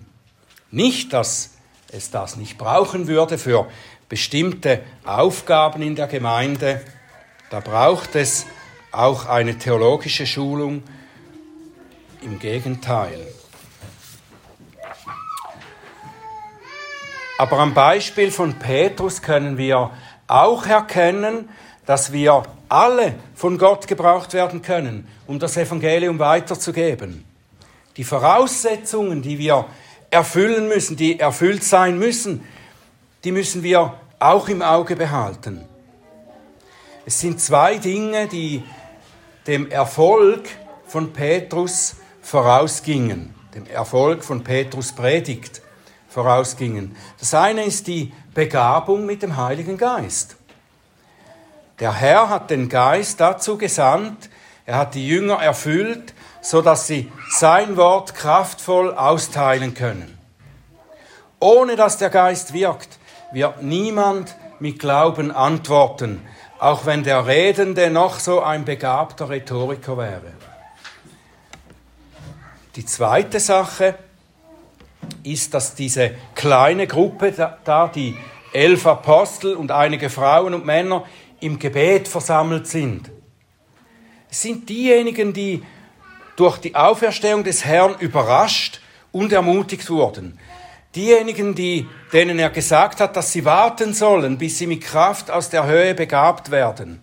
Nicht, 0.71 1.13
dass 1.13 1.55
es 1.91 2.11
das 2.11 2.37
nicht 2.37 2.57
brauchen 2.57 3.07
würde 3.07 3.37
für 3.37 3.67
bestimmte 4.09 4.81
Aufgaben 5.03 5.81
in 5.81 5.95
der 5.95 6.07
Gemeinde. 6.07 6.81
Da 7.49 7.59
braucht 7.59 8.15
es 8.15 8.45
auch 8.91 9.25
eine 9.25 9.57
theologische 9.57 10.25
Schulung. 10.25 10.83
Im 12.21 12.39
Gegenteil. 12.39 13.19
Aber 17.37 17.59
am 17.59 17.73
Beispiel 17.73 18.31
von 18.31 18.57
Petrus 18.57 19.21
können 19.21 19.57
wir 19.57 19.91
auch 20.27 20.65
erkennen, 20.65 21.49
dass 21.85 22.11
wir 22.11 22.43
alle 22.75 23.15
von 23.33 23.57
Gott 23.57 23.87
gebraucht 23.87 24.33
werden 24.33 24.61
können, 24.61 25.07
um 25.27 25.39
das 25.39 25.55
Evangelium 25.55 26.19
weiterzugeben. 26.19 27.23
Die 27.95 28.03
Voraussetzungen, 28.03 29.21
die 29.21 29.39
wir 29.39 29.65
erfüllen 30.09 30.67
müssen, 30.67 30.97
die 30.97 31.19
erfüllt 31.19 31.63
sein 31.63 31.97
müssen, 31.97 32.43
die 33.23 33.31
müssen 33.31 33.63
wir 33.63 33.93
auch 34.19 34.49
im 34.49 34.61
Auge 34.61 34.97
behalten. 34.97 35.65
Es 37.05 37.19
sind 37.19 37.39
zwei 37.39 37.77
Dinge, 37.77 38.27
die 38.27 38.63
dem 39.47 39.71
Erfolg 39.71 40.45
von 40.85 41.13
Petrus 41.13 41.95
vorausgingen, 42.21 43.33
dem 43.53 43.67
Erfolg 43.67 44.23
von 44.23 44.43
Petrus 44.43 44.91
Predigt 44.91 45.61
vorausgingen. 46.09 46.95
Das 47.19 47.33
eine 47.33 47.63
ist 47.63 47.87
die 47.87 48.11
Begabung 48.33 49.05
mit 49.05 49.21
dem 49.21 49.37
Heiligen 49.37 49.77
Geist. 49.77 50.35
Der 51.79 51.93
Herr 51.93 52.29
hat 52.29 52.49
den 52.51 52.69
Geist 52.69 53.19
dazu 53.19 53.57
gesandt, 53.57 54.29
er 54.65 54.77
hat 54.77 54.95
die 54.95 55.07
Jünger 55.07 55.35
erfüllt, 55.41 56.13
so 56.41 56.61
dass 56.61 56.87
sie 56.87 57.11
sein 57.29 57.75
Wort 57.75 58.15
kraftvoll 58.15 58.93
austeilen 58.93 59.73
können. 59.73 60.17
Ohne 61.39 61.75
dass 61.75 61.97
der 61.97 62.09
Geist 62.09 62.53
wirkt, 62.53 62.97
wird 63.31 63.61
niemand 63.61 64.35
mit 64.59 64.79
Glauben 64.79 65.31
antworten, 65.31 66.21
auch 66.59 66.85
wenn 66.85 67.03
der 67.03 67.27
Redende 67.27 67.89
noch 67.89 68.19
so 68.19 68.41
ein 68.41 68.63
begabter 68.63 69.29
Rhetoriker 69.29 69.97
wäre. 69.97 70.33
Die 72.75 72.85
zweite 72.85 73.39
Sache 73.39 73.95
ist, 75.23 75.53
dass 75.53 75.75
diese 75.75 76.11
kleine 76.35 76.87
Gruppe 76.87 77.33
da, 77.63 77.87
die 77.87 78.17
elf 78.53 78.87
Apostel 78.87 79.55
und 79.55 79.71
einige 79.71 80.09
Frauen 80.09 80.53
und 80.53 80.65
Männer, 80.65 81.03
im 81.39 81.59
Gebet 81.59 82.07
versammelt 82.07 82.67
sind. 82.67 83.11
Es 84.29 84.41
sind 84.41 84.67
diejenigen, 84.69 85.33
die 85.33 85.63
durch 86.35 86.57
die 86.57 86.75
Auferstehung 86.75 87.43
des 87.43 87.63
Herrn 87.65 87.95
überrascht 87.99 88.81
und 89.11 89.31
ermutigt 89.31 89.89
wurden. 89.89 90.37
Diejenigen, 90.95 91.55
die, 91.55 91.87
denen 92.13 92.39
er 92.39 92.49
gesagt 92.49 92.99
hat, 92.99 93.15
dass 93.15 93.31
sie 93.31 93.45
warten 93.45 93.93
sollen, 93.93 94.37
bis 94.37 94.57
sie 94.57 94.67
mit 94.67 94.81
Kraft 94.81 95.29
aus 95.29 95.49
der 95.49 95.65
Höhe 95.65 95.93
begabt 95.93 96.51
werden. 96.51 97.01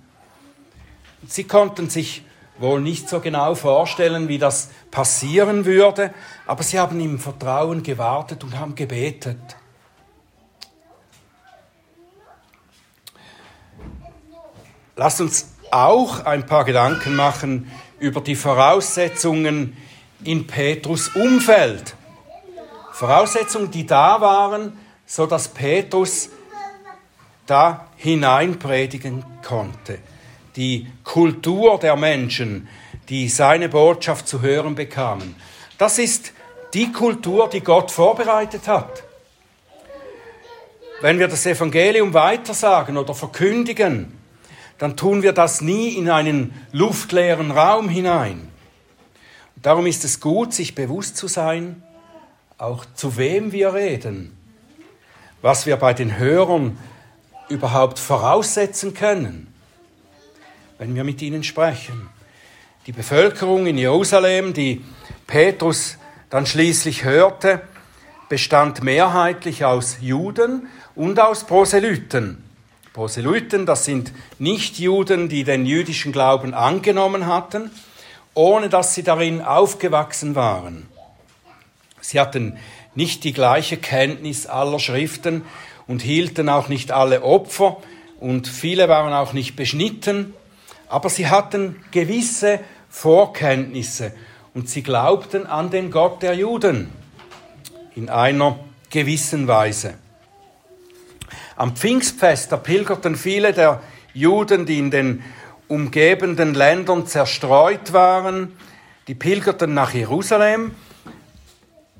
Sie 1.27 1.45
konnten 1.45 1.89
sich 1.89 2.25
wohl 2.59 2.81
nicht 2.81 3.09
so 3.09 3.21
genau 3.21 3.55
vorstellen, 3.55 4.29
wie 4.29 4.39
das 4.39 4.71
passieren 4.91 5.65
würde, 5.65 6.13
aber 6.47 6.63
sie 6.63 6.79
haben 6.79 7.01
im 7.01 7.19
Vertrauen 7.19 7.83
gewartet 7.83 8.45
und 8.45 8.59
haben 8.59 8.75
gebetet. 8.75 9.57
Lasst 15.03 15.21
uns 15.21 15.49
auch 15.73 16.27
ein 16.27 16.47
paar 16.47 16.65
Gedanken 16.65 17.17
machen 17.17 17.69
über 17.99 18.21
die 18.21 18.37
Voraussetzungen 18.37 19.77
in 20.23 20.47
Petrus 20.47 21.09
Umfeld. 21.09 21.97
Voraussetzungen, 22.93 23.73
die 23.73 23.85
da 23.85 24.21
waren, 24.21 24.79
so 25.05 25.27
dass 25.27 25.49
Petrus 25.49 26.29
da 27.47 27.89
hinein 27.97 28.61
predigen 28.61 29.25
konnte. 29.45 29.99
Die 30.55 30.87
Kultur 31.03 31.81
der 31.81 31.97
Menschen, 31.97 32.69
die 33.09 33.29
seine 33.29 33.69
Botschaft 33.69 34.29
zu 34.29 34.41
hören 34.41 34.77
bekamen. 34.77 35.35
Das 35.79 35.99
ist 35.99 36.33
die 36.75 36.93
Kultur, 36.93 37.51
die 37.51 37.63
Gott 37.63 37.91
vorbereitet 37.91 38.69
hat. 38.69 39.03
Wenn 41.01 41.19
wir 41.19 41.27
das 41.27 41.45
Evangelium 41.45 42.15
weitersagen 42.15 42.97
oder 42.97 43.15
verkündigen, 43.15 44.22
dann 44.83 44.97
tun 44.97 45.23
wir 45.23 45.33
das 45.33 45.61
nie 45.61 45.91
in 45.91 46.11
einen 46.11 46.53
luftleeren 46.73 47.53
Raum 47.53 47.89
hinein. 47.89 48.49
Und 49.55 49.65
darum 49.65 49.87
ist 49.87 50.03
es 50.03 50.19
gut, 50.19 50.53
sich 50.53 50.75
bewusst 50.75 51.17
zu 51.17 51.29
sein, 51.29 51.85
auch 52.59 52.85
zu 52.97 53.17
wem 53.17 53.53
wir 53.53 53.75
reden, 53.75 54.37
was 55.41 55.67
wir 55.67 55.77
bei 55.77 55.95
den 55.95 56.19
Hörern 56.19 56.79
überhaupt 57.49 58.01
voraussetzen 58.01 58.93
können, 58.93 59.55
wenn 60.79 60.97
wir 60.97 61.05
mit 61.05 61.23
ihnen 61.23 61.45
sprechen. 61.45 62.09
Die 62.89 62.93
Bevölkerung 62.93 63.69
in 63.69 63.79
Jerusalem, 63.79 64.53
die 64.53 64.85
Petrus 65.29 65.97
dann 66.29 66.45
schließlich 66.45 67.05
hörte, 67.05 67.63
bestand 68.29 68.83
mehrheitlich 68.83 69.65
aus 69.65 69.99
Juden 70.01 70.67
und 70.97 71.21
aus 71.21 71.45
Proselyten. 71.45 72.52
Proselyten, 72.93 73.65
das 73.65 73.85
sind 73.85 74.13
Nichtjuden, 74.39 75.29
die 75.29 75.45
den 75.45 75.65
jüdischen 75.65 76.13
Glauben 76.13 76.53
angenommen 76.53 77.27
hatten, 77.27 77.71
ohne 78.35 78.69
dass 78.69 78.95
sie 78.95 79.03
darin 79.03 79.41
aufgewachsen 79.41 80.35
waren. 80.35 80.89
Sie 82.01 82.21
hatten 82.21 82.59
nicht 82.95 83.25
die 83.25 83.33
gleiche 83.33 83.79
Kenntnis 83.79 84.47
aller 84.47 84.79
Schriften 84.79 85.43
und 85.87 86.03
hielten 86.03 86.49
auch 86.49 86.69
nicht 86.69 86.93
alle 86.93 87.23
Opfer 87.23 87.79
und 88.21 88.47
viele 88.47 88.89
waren 88.89 89.15
auch 89.15 89.33
nicht 89.33 89.57
beschnitten, 89.57 90.35
aber 90.89 91.09
sie 91.09 91.29
hatten 91.29 91.83
gewisse 91.91 92.61
Vorkenntnisse 92.91 94.13
und 94.53 94.69
sie 94.69 94.83
glaubten 94.83 95.47
an 95.47 95.71
den 95.71 95.91
Gott 95.91 96.23
der 96.23 96.35
Juden 96.35 96.91
in 97.95 98.11
einer 98.11 98.59
gewissen 98.91 99.49
Weise. 99.49 99.95
Am 101.63 101.77
Pfingstfest, 101.77 102.51
da 102.51 102.57
pilgerten 102.57 103.15
viele 103.15 103.53
der 103.53 103.81
Juden, 104.15 104.67
die 104.67 104.81
in 104.81 104.91
den 104.91 105.23
umgebenden 105.69 106.55
Ländern 106.55 107.07
zerstreut 107.07 107.93
waren. 107.93 108.59
Die 109.07 109.15
pilgerten 109.15 109.73
nach 109.73 109.95
Jerusalem, 109.95 110.75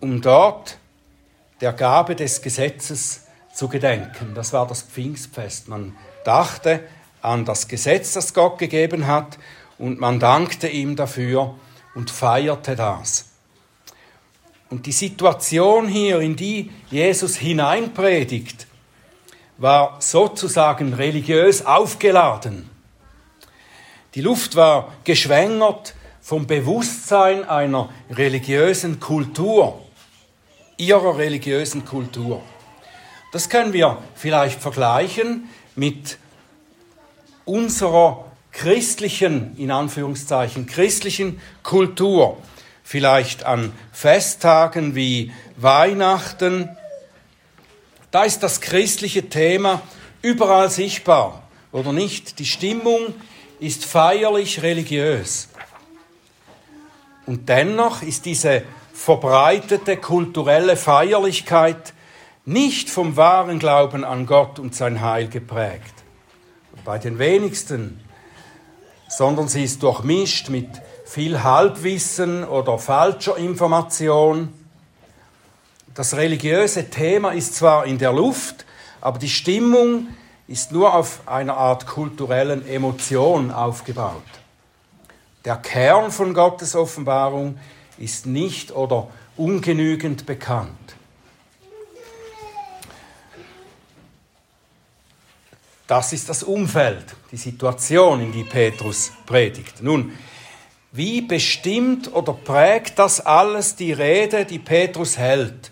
um 0.01 0.21
dort 0.21 0.79
der 1.61 1.73
Gabe 1.73 2.17
des 2.17 2.43
Gesetzes 2.43 3.27
zu 3.55 3.69
gedenken. 3.69 4.33
Das 4.35 4.53
war 4.53 4.67
das 4.67 4.83
Pfingstfest. 4.83 5.69
Man 5.69 5.95
dachte 6.25 6.81
an 7.21 7.45
das 7.45 7.69
Gesetz, 7.69 8.15
das 8.15 8.35
Gott 8.35 8.59
gegeben 8.59 9.07
hat, 9.07 9.39
und 9.79 10.01
man 10.01 10.19
dankte 10.19 10.67
ihm 10.67 10.97
dafür 10.97 11.55
und 11.95 12.11
feierte 12.11 12.75
das. 12.75 13.27
Und 14.71 14.87
die 14.87 14.93
Situation 14.93 15.87
hier, 15.87 16.19
in 16.19 16.35
die 16.35 16.73
Jesus 16.91 17.37
hineinpredigt, 17.37 18.67
war 19.63 19.99
sozusagen 20.01 20.93
religiös 20.93 21.65
aufgeladen. 21.65 22.69
Die 24.17 24.21
Luft 24.21 24.57
war 24.57 24.93
geschwängert 25.05 25.95
vom 26.21 26.49
Bewusstsein 26.49 27.49
einer 27.49 27.89
religiösen 28.11 28.99
Kultur, 28.99 29.81
ihrer 30.79 31.17
religiösen 31.17 31.85
Kultur. 31.85 32.43
Das 33.31 33.49
können 33.49 33.73
wir 33.73 33.99
vielleicht 34.17 34.61
vergleichen 34.61 35.49
mit 35.77 36.19
unserer 37.45 38.25
christlichen, 38.51 39.57
in 39.57 39.71
Anführungszeichen, 39.71 40.67
christlichen 40.67 41.41
Kultur. 41.63 42.37
Vielleicht 42.83 43.47
an 43.47 43.73
Festtagen 43.93 44.97
wie 44.97 45.33
Weihnachten. 45.57 46.69
Da 48.13 48.25
ist 48.25 48.43
das 48.43 48.61
christliche 48.61 49.31
Thema 49.31 49.81
überall 50.21 50.71
sichtbar, 50.71 51.43
oder 51.73 51.95
nicht? 51.95 52.39
Die 52.39 52.45
Stimmung 52.45 53.15
ist 53.59 53.87
feierlich 53.87 54.63
religiös. 54.63 55.49
Und 57.25 57.49
dennoch 57.49 58.03
ist 58.03 58.27
diese 58.27 58.65
verbreitete 58.93 59.97
kulturelle 59.97 60.77
Feierlichkeit 60.77 61.95
nicht 62.45 62.91
vom 62.91 63.17
wahren 63.17 63.59
Glauben 63.59 64.05
an 64.05 64.27
Gott 64.27 64.59
und 64.59 64.75
sein 64.75 65.01
Heil 65.01 65.29
geprägt. 65.29 65.95
Bei 66.85 66.99
den 66.99 67.19
wenigsten, 67.19 67.99
sondern 69.09 69.49
sie 69.49 69.65
ist 69.65 69.83
durchmischt 69.83 70.51
mit 70.51 70.69
viel 71.07 71.43
Halbwissen 71.43 72.45
oder 72.45 72.79
falscher 72.79 73.39
Information. 73.39 74.53
Das 75.95 76.17
religiöse 76.17 76.89
Thema 76.89 77.33
ist 77.33 77.55
zwar 77.55 77.85
in 77.85 77.99
der 77.99 78.13
Luft, 78.13 78.65
aber 79.03 79.19
die 79.19 79.29
Stimmung 79.29 80.09
ist 80.49 80.73
nur 80.73 80.95
auf 80.95 81.21
einer 81.27 81.57
Art 81.57 81.87
kulturellen 81.87 82.67
Emotion 82.67 83.51
aufgebaut. 83.51 84.23
Der 85.45 85.57
Kern 85.57 86.11
von 86.11 86.33
Gottes 86.33 86.75
Offenbarung 86.75 87.59
ist 87.99 88.27
nicht 88.27 88.71
oder 88.71 89.09
ungenügend 89.37 90.25
bekannt. 90.25 90.71
Das 95.87 96.13
ist 96.15 96.29
das 96.29 96.43
Umfeld, 96.43 97.05
die 97.33 97.37
Situation, 97.37 98.23
in 98.23 98.33
die 98.33 98.45
Petrus 98.45 99.13
predigt. 99.27 99.83
Nun, 99.83 100.13
wie 100.93 101.21
bestimmt 101.21 102.15
oder 102.15 102.33
prägt 102.33 102.99
das 102.99 103.21
alles 103.21 103.77
die 103.77 103.93
Rede, 103.93 104.47
die 104.47 104.59
Petrus 104.59 105.19
hält, 105.19 105.72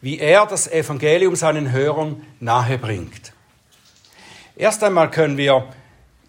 wie 0.00 0.18
er 0.18 0.46
das 0.46 0.70
Evangelium 0.70 1.34
seinen 1.36 1.72
Hörern 1.72 2.24
nahebringt? 2.40 3.32
Erst 4.56 4.82
einmal 4.84 5.10
können 5.10 5.36
wir 5.36 5.66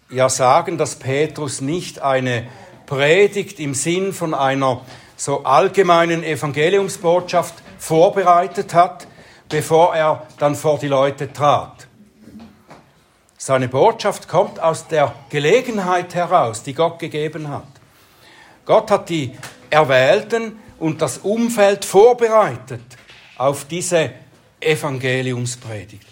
ja 0.08 0.28
sagen, 0.28 0.78
dass 0.78 0.96
Petrus 0.96 1.60
nicht 1.60 2.00
eine 2.00 2.48
Predigt 2.86 3.60
im 3.60 3.74
Sinn 3.74 4.12
von 4.12 4.34
einer 4.34 4.80
so 5.16 5.44
allgemeinen 5.44 6.24
Evangeliumsbotschaft 6.24 7.54
vorbereitet 7.78 8.74
hat, 8.74 9.06
bevor 9.48 9.94
er 9.94 10.26
dann 10.38 10.54
vor 10.54 10.78
die 10.78 10.88
Leute 10.88 11.32
trat. 11.32 11.86
Seine 13.36 13.68
Botschaft 13.68 14.28
kommt 14.28 14.60
aus 14.60 14.86
der 14.88 15.14
Gelegenheit 15.28 16.14
heraus, 16.14 16.62
die 16.62 16.74
Gott 16.74 16.98
gegeben 16.98 17.48
hat. 17.48 17.66
Gott 18.66 18.90
hat 18.90 19.08
die 19.08 19.36
Erwählten 19.70 20.58
und 20.78 21.00
das 21.00 21.18
Umfeld 21.18 21.84
vorbereitet 21.84 22.82
auf 23.40 23.64
diese 23.64 24.10
Evangeliumspredigt. 24.60 26.06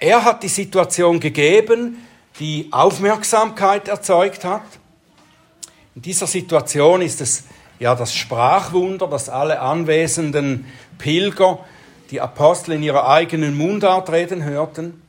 Er 0.00 0.24
hat 0.24 0.42
die 0.42 0.48
Situation 0.48 1.20
gegeben, 1.20 2.04
die 2.40 2.68
Aufmerksamkeit 2.72 3.86
erzeugt 3.86 4.44
hat. 4.44 4.64
In 5.94 6.02
dieser 6.02 6.26
Situation 6.26 7.00
ist 7.00 7.20
es 7.20 7.44
ja 7.78 7.94
das 7.94 8.12
Sprachwunder, 8.12 9.06
dass 9.06 9.28
alle 9.28 9.60
anwesenden 9.60 10.66
Pilger 10.98 11.60
die 12.10 12.20
Apostel 12.20 12.72
in 12.72 12.82
ihrer 12.82 13.08
eigenen 13.08 13.56
Mundart 13.56 14.10
reden 14.10 14.42
hörten. 14.42 15.00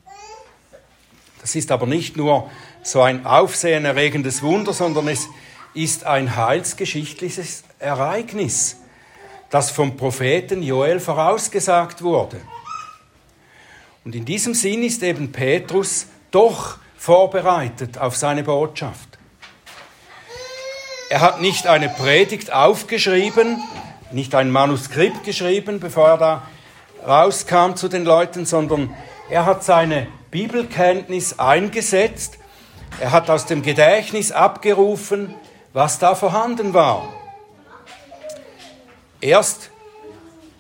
Das 1.42 1.56
ist 1.56 1.72
aber 1.72 1.88
nicht 1.88 2.16
nur 2.16 2.48
so 2.84 3.02
ein 3.02 3.26
aufsehenerregendes 3.26 4.44
Wunder, 4.44 4.72
sondern 4.72 5.08
es 5.08 5.28
ist 5.74 6.04
ein 6.04 6.36
heilsgeschichtliches 6.36 7.64
Ereignis, 7.80 8.78
das 9.56 9.72
vom 9.72 9.96
Propheten 9.96 10.62
Joel 10.62 11.00
vorausgesagt 11.00 12.02
wurde. 12.02 12.42
Und 14.04 14.14
in 14.14 14.26
diesem 14.26 14.54
Sinn 14.54 14.84
ist 14.84 15.02
eben 15.02 15.32
Petrus 15.32 16.08
doch 16.30 16.78
vorbereitet 16.98 17.98
auf 17.98 18.18
seine 18.18 18.44
Botschaft. 18.44 19.18
Er 21.10 21.22
hat 21.22 21.40
nicht 21.40 21.68
eine 21.68 21.88
Predigt 21.88 22.52
aufgeschrieben, 22.52 23.64
nicht 24.12 24.36
ein 24.36 24.52
Manuskript 24.52 25.24
geschrieben, 25.24 25.80
bevor 25.80 26.10
er 26.10 26.18
da 26.18 26.48
rauskam 27.08 27.76
zu 27.76 27.88
den 27.88 28.04
Leuten, 28.04 28.46
sondern 28.46 28.94
er 29.30 29.46
hat 29.46 29.64
seine 29.64 30.08
Bibelkenntnis 30.32 31.40
eingesetzt. 31.40 32.40
Er 33.00 33.14
hat 33.14 33.30
aus 33.30 33.46
dem 33.46 33.62
Gedächtnis 33.62 34.34
abgerufen, 34.34 35.34
was 35.72 35.98
da 35.98 36.14
vorhanden 36.14 36.74
war. 36.74 37.08
Erst 39.26 39.72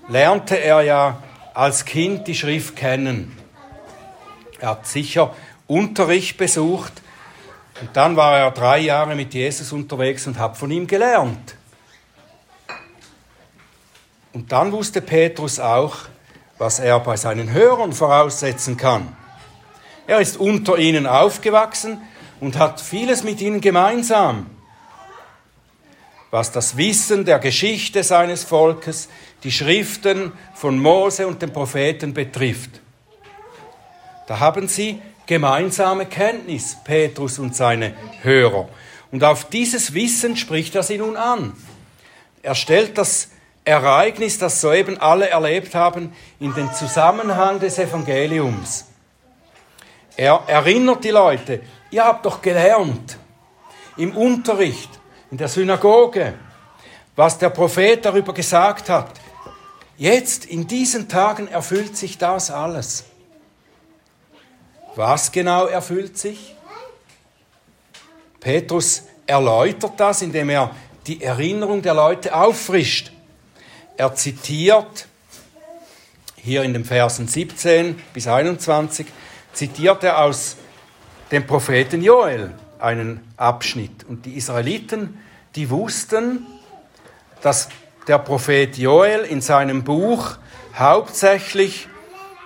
lernte 0.08 0.56
er 0.56 0.82
ja 0.82 1.21
als 1.54 1.86
Kind 1.86 2.28
die 2.28 2.34
Schrift 2.34 2.75
kennen. 2.75 3.38
Er 4.60 4.69
hat 4.69 4.88
sicher 4.88 5.36
Unterricht 5.67 6.36
besucht 6.38 6.91
und 7.80 7.95
dann 7.95 8.15
war 8.15 8.39
er 8.39 8.49
drei 8.49 8.80
Jahre 8.80 9.13
mit 9.13 9.36
Jesus 9.36 9.71
unterwegs 9.71 10.25
und 10.25 10.39
hat 10.39 10.58
von 10.58 10.71
ihm 10.71 10.88
gelernt. 10.88 11.56
Und 14.34 14.51
dann 14.51 14.71
wusste 14.71 14.99
Petrus 14.99 15.60
auch, 15.60 15.97
was 16.58 16.80
er 16.80 16.99
bei 17.01 17.17
seinen 17.17 17.54
Hörern 17.54 17.93
voraussetzen 17.93 18.78
kann. 18.78 19.15
Er 20.08 20.21
ist 20.21 20.38
unter 20.38 20.80
ihnen 20.80 21.06
aufgewachsen 21.06 22.01
und 22.39 22.58
hat 22.58 22.82
vieles 22.82 23.23
mit 23.23 23.41
ihnen 23.41 23.62
gemeinsam, 23.62 24.47
was 26.36 26.52
das 26.52 26.76
Wissen 26.76 27.24
der 27.24 27.39
Geschichte 27.39 28.04
seines 28.04 28.43
Volkes, 28.43 29.08
die 29.45 29.54
Schriften 29.54 30.34
von 30.54 30.78
Mose 30.78 31.28
und 31.28 31.41
den 31.41 31.54
Propheten 31.54 32.13
betrifft. 32.13 32.82
Da 34.28 34.41
haben 34.41 34.67
sie 34.67 35.02
gemeinsame 35.28 36.08
Kenntnis, 36.08 36.76
Petrus 36.84 37.39
und 37.39 37.56
seine 37.56 37.93
Hörer. 38.21 38.67
Und 39.13 39.24
auf 39.24 39.45
dieses 39.45 39.93
Wissen 39.93 40.36
spricht 40.36 40.76
er 40.76 40.84
sie 40.84 40.98
nun 40.98 41.15
an. 41.15 41.54
Er 42.43 42.56
stellt 42.56 42.98
das 42.98 43.30
Ereignis, 43.63 44.38
das 44.38 44.60
soeben 44.60 45.00
alle 45.00 45.30
erlebt 45.30 45.74
haben, 45.74 46.13
in 46.41 46.54
den 46.54 46.69
Zusammenhang 46.74 47.62
des 47.62 47.80
Evangeliums. 47.80 48.88
Er 50.17 50.43
erinnert 50.48 51.06
die 51.06 51.12
Leute, 51.12 51.62
ihr 51.91 52.04
habt 52.04 52.26
doch 52.26 52.41
gelernt 52.41 53.19
im 53.95 54.17
Unterricht, 54.17 54.94
in 55.36 55.39
der 55.39 55.50
Synagoge, 55.50 56.34
was 57.17 57.38
der 57.38 57.50
Prophet 57.50 58.06
darüber 58.06 58.34
gesagt 58.34 58.89
hat. 58.89 59.12
Jetzt, 59.98 60.45
in 60.45 60.65
diesen 60.65 61.10
Tagen, 61.10 61.50
erfüllt 61.50 61.98
sich 61.98 62.17
das 62.17 62.50
alles. 62.50 63.04
Was 64.95 65.34
genau 65.34 65.65
erfüllt 65.65 66.17
sich? 66.17 66.56
Petrus 68.39 69.04
erläutert 69.28 69.91
das, 69.98 70.21
indem 70.21 70.52
er 70.52 70.74
die 71.06 71.21
Erinnerung 71.21 71.82
der 71.82 71.95
Leute 71.95 72.34
auffrischt. 72.34 73.12
Er 73.98 74.15
zitiert 74.15 75.06
hier 76.38 76.63
in 76.63 76.71
den 76.71 76.86
Versen 76.86 77.28
17 77.28 78.02
bis 78.13 78.26
21 78.26 79.06
zitiert 79.52 80.02
er 80.06 80.21
aus 80.21 80.56
dem 81.30 81.45
Propheten 81.45 82.02
Joel 82.02 82.54
einen 82.80 83.21
Abschnitt. 83.38 84.04
Und 84.04 84.26
die 84.26 84.36
Israeliten, 84.36 85.17
die 85.56 85.70
wussten, 85.70 86.46
dass 87.41 87.70
der 88.08 88.20
Prophet 88.20 88.78
Joel 88.78 89.22
in 89.22 89.41
seinem 89.41 89.84
Buch 89.84 90.38
hauptsächlich 90.78 91.88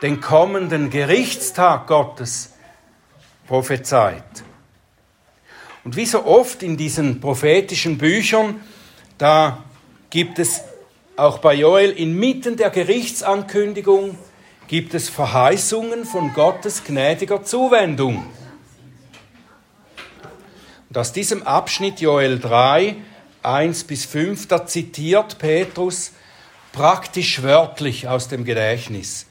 den 0.01 0.21
kommenden 0.21 0.89
Gerichtstag 0.89 1.87
Gottes 1.87 2.53
prophezeit. 3.47 4.23
Und 5.83 5.95
wie 5.95 6.05
so 6.05 6.25
oft 6.25 6.63
in 6.63 6.77
diesen 6.77 7.19
prophetischen 7.19 7.97
Büchern, 7.97 8.61
da 9.17 9.63
gibt 10.09 10.39
es 10.39 10.61
auch 11.15 11.39
bei 11.39 11.55
Joel 11.55 11.91
inmitten 11.91 12.55
der 12.55 12.69
Gerichtsankündigung 12.69 14.17
gibt 14.67 14.93
es 14.93 15.09
Verheißungen 15.09 16.05
von 16.05 16.33
Gottes 16.33 16.83
gnädiger 16.83 17.43
Zuwendung. 17.43 18.23
Und 20.89 20.97
aus 20.97 21.13
diesem 21.13 21.43
Abschnitt 21.43 22.01
Joel 22.01 22.39
3, 22.39 22.95
1 23.43 23.83
bis 23.83 24.05
5, 24.05 24.47
da 24.47 24.65
zitiert 24.65 25.37
Petrus 25.37 26.13
praktisch 26.71 27.43
wörtlich 27.43 28.07
aus 28.07 28.27
dem 28.27 28.43
Gedächtnis. 28.43 29.27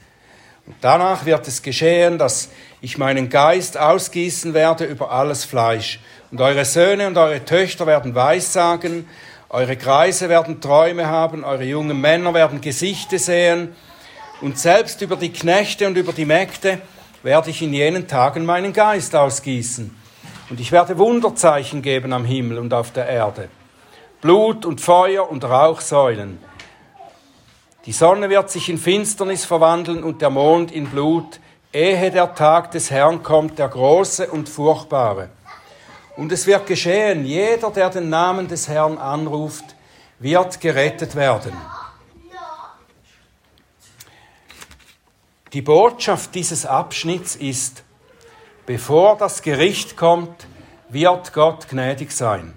Und 0.65 0.75
danach 0.79 1.25
wird 1.25 1.47
es 1.49 1.61
geschehen, 1.61 2.17
dass 2.17 2.49
ich 2.79 2.97
meinen 2.97 3.29
Geist 3.29 3.77
ausgießen 3.77 4.53
werde 4.53 4.85
über 4.85 5.11
alles 5.11 5.43
Fleisch. 5.43 5.99
Und 6.31 6.39
eure 6.39 6.63
Söhne 6.63 7.07
und 7.07 7.17
eure 7.17 7.43
Töchter 7.43 7.85
werden 7.87 8.15
Weissagen, 8.15 9.09
eure 9.49 9.75
Kreise 9.75 10.29
werden 10.29 10.61
Träume 10.61 11.07
haben, 11.07 11.43
eure 11.43 11.65
jungen 11.65 11.99
Männer 11.99 12.33
werden 12.33 12.61
Gesichte 12.61 13.19
sehen, 13.19 13.75
und 14.41 14.57
selbst 14.57 15.01
über 15.01 15.17
die 15.17 15.33
Knechte 15.33 15.85
und 15.85 15.97
über 15.97 16.13
die 16.13 16.23
Mägde 16.23 16.79
werde 17.23 17.49
ich 17.49 17.61
in 17.61 17.73
jenen 17.73 18.07
Tagen 18.07 18.45
meinen 18.45 18.71
Geist 18.71 19.13
ausgießen. 19.13 19.98
Und 20.49 20.59
ich 20.59 20.71
werde 20.71 20.97
Wunderzeichen 20.97 21.81
geben 21.81 22.11
am 22.11 22.25
Himmel 22.25 22.57
und 22.57 22.73
auf 22.73 22.91
der 22.91 23.07
Erde. 23.07 23.49
Blut 24.21 24.65
und 24.65 24.81
Feuer 24.81 25.29
und 25.29 25.43
Rauchsäulen. 25.43 26.39
Die 27.85 27.91
Sonne 27.91 28.29
wird 28.29 28.49
sich 28.49 28.67
in 28.67 28.77
Finsternis 28.77 29.45
verwandeln 29.45 30.03
und 30.03 30.21
der 30.21 30.29
Mond 30.29 30.71
in 30.71 30.87
Blut, 30.89 31.39
ehe 31.71 32.11
der 32.11 32.33
Tag 32.35 32.71
des 32.71 32.91
Herrn 32.91 33.23
kommt, 33.23 33.59
der 33.59 33.69
große 33.69 34.27
und 34.27 34.49
furchtbare. 34.49 35.29
Und 36.17 36.31
es 36.31 36.45
wird 36.47 36.67
geschehen, 36.67 37.25
jeder, 37.25 37.71
der 37.71 37.89
den 37.89 38.09
Namen 38.09 38.47
des 38.47 38.67
Herrn 38.67 38.97
anruft, 38.97 39.63
wird 40.19 40.59
gerettet 40.59 41.15
werden. 41.15 41.53
Die 45.53 45.61
Botschaft 45.61 46.35
dieses 46.35 46.65
Abschnitts 46.65 47.35
ist, 47.35 47.83
bevor 48.69 49.17
das 49.17 49.41
Gericht 49.41 49.97
kommt, 49.97 50.45
wird 50.89 51.33
Gott 51.33 51.67
gnädig 51.69 52.11
sein. 52.11 52.53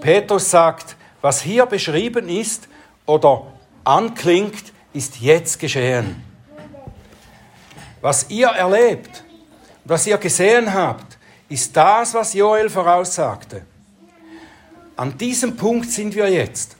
Petrus 0.00 0.52
sagt, 0.52 0.94
was 1.20 1.42
hier 1.42 1.66
beschrieben 1.66 2.28
ist 2.28 2.68
oder 3.06 3.44
anklingt, 3.82 4.72
ist 4.92 5.20
jetzt 5.20 5.58
geschehen. 5.58 6.22
Was 8.02 8.30
ihr 8.30 8.46
erlebt, 8.46 9.24
was 9.84 10.06
ihr 10.06 10.18
gesehen 10.18 10.72
habt, 10.72 11.18
ist 11.48 11.76
das, 11.76 12.14
was 12.14 12.34
Joel 12.34 12.70
voraussagte. 12.70 13.62
An 14.94 15.18
diesem 15.18 15.56
Punkt 15.56 15.90
sind 15.90 16.14
wir 16.14 16.30
jetzt. 16.30 16.76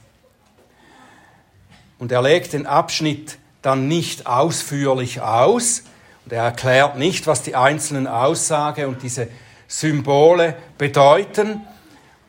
Und 1.99 2.13
er 2.13 2.21
legt 2.21 2.53
den 2.53 2.65
Abschnitt 2.65 3.37
dann 3.61 3.89
nicht 3.89 4.25
ausführlich 4.25 5.19
aus 5.19 5.83
und 6.25 6.33
er 6.33 6.43
erklärt 6.43 6.97
nicht, 6.97 7.27
was 7.27 7.43
die 7.43 7.55
einzelnen 7.55 8.07
Aussage 8.07 8.87
und 8.87 9.03
diese 9.03 9.27
Symbole 9.67 10.55
bedeuten 10.77 11.61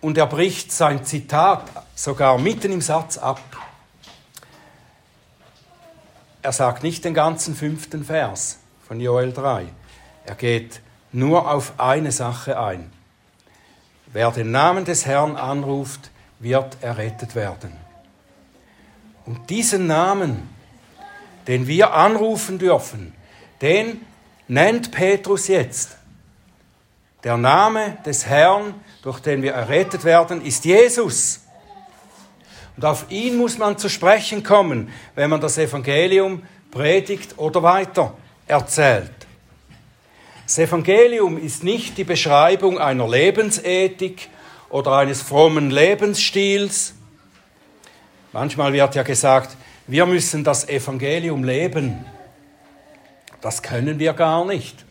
und 0.03 0.19
er 0.19 0.27
bricht 0.27 0.71
sein 0.71 1.05
Zitat 1.05 1.63
sogar 1.95 2.39
mitten 2.39 2.73
im 2.73 2.83
Satz 2.83 3.17
ab. 3.17 3.41
Er 6.43 6.53
sagt 6.53 6.83
nicht 6.83 7.05
den 7.05 7.15
ganzen 7.15 7.57
fünften 7.57 8.05
Vers 8.05 8.59
von 8.87 9.01
Joel 9.01 9.33
3. 9.33 9.67
Er 10.27 10.35
geht 10.35 10.81
nur 11.11 11.51
auf 11.51 11.81
eine 11.81 12.13
Sache 12.13 12.61
ein. 12.61 12.93
Wer 14.13 14.31
den 14.31 14.51
Namen 14.51 14.85
des 14.85 15.07
Herrn 15.07 15.37
anruft, 15.37 16.11
wird 16.39 16.83
errettet 16.83 17.35
werden. 17.35 17.73
Und 19.25 19.51
diesen 19.51 19.87
Namen, 19.87 20.49
den 21.49 21.67
wir 21.67 21.95
anrufen 21.95 22.59
dürfen, 22.59 23.16
den 23.61 24.05
nennt 24.49 24.91
Petrus 24.91 25.49
jetzt. 25.49 25.97
Der 27.25 27.37
Name 27.37 27.99
des 28.05 28.27
Herrn, 28.27 28.75
durch 29.03 29.21
den 29.21 29.43
wir 29.43 29.53
errettet 29.53 30.05
werden, 30.05 30.45
ist 30.45 30.65
Jesus. 30.65 31.41
Und 32.77 32.85
auf 32.85 33.07
ihn 33.09 33.37
muss 33.37 33.59
man 33.59 33.79
zu 33.79 33.89
sprechen 33.89 34.43
kommen, 34.43 34.93
wenn 35.15 35.31
man 35.31 35.41
das 35.41 35.59
Evangelium 35.59 36.43
predigt 36.71 37.39
oder 37.39 37.63
weiter 37.63 38.15
erzählt. 38.47 39.11
Das 40.45 40.59
Evangelium 40.59 41.39
ist 41.39 41.65
nicht 41.65 41.99
die 41.99 42.05
Beschreibung 42.05 42.79
einer 42.79 43.09
Lebensethik 43.09 44.29
oder 44.69 44.93
eines 44.93 45.23
frommen 45.23 45.71
Lebensstils. 45.71 46.95
Manchmal 48.33 48.73
wird 48.73 48.95
ja 48.95 49.03
gesagt, 49.03 49.57
wir 49.87 50.07
müssen 50.07 50.45
das 50.45 50.69
Evangelium 50.69 51.43
leben. 51.43 52.05
Das 53.47 53.63
können 53.63 54.01
wir 54.01 54.13
gar 54.13 54.45
nicht. 54.45 54.85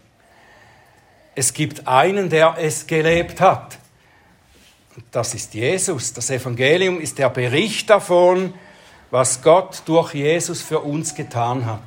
Es 1.36 1.54
gibt 1.54 1.90
einen, 1.90 2.30
der 2.30 2.56
es 2.58 2.88
gelebt 2.88 3.42
hat. 3.42 3.78
Und 4.96 5.04
das 5.12 5.34
ist 5.34 5.54
Jesus. 5.54 6.14
Das 6.14 6.30
Evangelium 6.30 7.02
ist 7.02 7.18
der 7.18 7.30
Bericht 7.30 7.90
davon, 7.90 8.54
was 9.12 9.42
Gott 9.42 9.82
durch 9.84 10.14
Jesus 10.14 10.62
für 10.62 10.80
uns 10.80 11.14
getan 11.14 11.66
hat. 11.66 11.82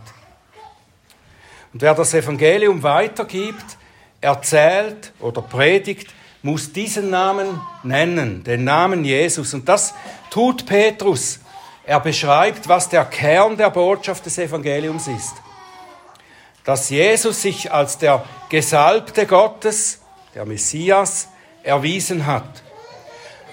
Und 1.73 1.81
wer 1.81 1.95
das 1.95 2.13
Evangelium 2.13 2.83
weitergibt, 2.83 3.79
erzählt 4.21 5.15
oder 5.21 5.41
predigt, 5.41 6.09
muss 6.43 6.71
diesen 6.71 7.09
Namen 7.09 7.63
nennen, 7.83 8.45
den 8.45 8.65
Namen 8.65 9.07
Jesus. 9.07 9.55
Und 9.55 9.67
das 9.71 9.95
tut 10.29 10.67
Petrus 10.67 11.41
er 11.87 12.01
beschreibt, 12.01 12.69
was 12.69 12.91
der 12.91 13.07
Kern 13.07 13.57
der 13.57 13.71
Botschaft 13.71 14.27
des 14.27 14.37
Evangeliums 14.37 15.09
ist. 15.09 15.48
Dass 16.69 16.91
Jesus 16.91 17.41
sich 17.41 17.73
als 17.73 17.97
der 17.97 18.27
Gesalbte 18.51 19.25
Gottes, 19.25 20.03
der 20.35 20.45
Messias, 20.45 21.29
erwiesen 21.63 22.27
hat. 22.27 22.63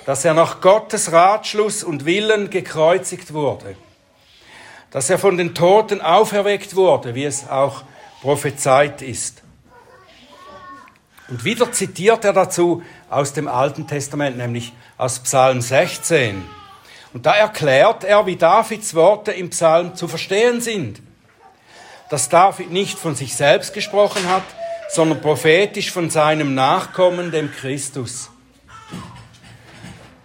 Dass 0.06 0.26
er 0.26 0.34
nach 0.34 0.60
Gottes 0.60 1.14
Ratschluss 1.14 1.82
und 1.82 2.04
Willen 2.04 2.50
gekreuzigt 2.50 3.32
wurde. 3.32 3.78
Dass 4.92 5.10
er 5.10 5.18
von 5.18 5.38
den 5.38 5.56
Toten 5.56 6.02
auferweckt 6.02 6.76
wurde, 6.76 7.16
wie 7.16 7.24
es 7.24 7.48
auch 7.48 7.84
prophezeit 8.20 9.02
ist. 9.02 9.44
Und 11.30 11.46
wieder 11.46 11.72
zitiert 11.72 12.26
er 12.26 12.34
dazu 12.34 12.84
aus 13.10 13.32
dem 13.32 13.48
Alten 13.48 13.88
Testament, 13.88 14.36
nämlich 14.36 14.74
aus 14.98 15.20
Psalm 15.20 15.62
16. 15.62 16.44
Und 17.14 17.26
da 17.26 17.34
erklärt 17.34 18.04
er, 18.04 18.26
wie 18.26 18.36
Davids 18.36 18.94
Worte 18.94 19.32
im 19.32 19.52
Psalm 19.52 19.96
zu 19.96 20.10
verstehen 20.10 20.60
sind. 20.60 21.02
Dass 22.10 22.30
David 22.30 22.72
nicht 22.72 22.98
von 22.98 23.16
sich 23.16 23.36
selbst 23.36 23.74
gesprochen 23.74 24.28
hat, 24.30 24.44
sondern 24.90 25.22
prophetisch 25.22 25.92
von 25.92 26.10
seinem 26.10 26.54
Nachkommen, 26.54 27.32
dem 27.32 27.52
Christus. 27.52 28.30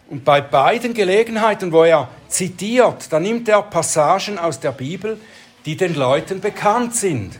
Und 0.09 0.25
bei 0.25 0.41
beiden 0.41 0.93
Gelegenheiten, 0.93 1.73
wo 1.73 1.85
er 1.85 2.09
zitiert, 2.29 3.13
da 3.13 3.21
nimmt 3.21 3.49
er 3.49 3.63
Passagen 3.63 4.39
aus 4.39 4.61
der 4.61 4.73
Bibel, 4.73 5.21
die 5.65 5.77
den 5.77 5.95
Leuten 5.95 6.41
bekannt 6.41 6.95
sind. 6.95 7.39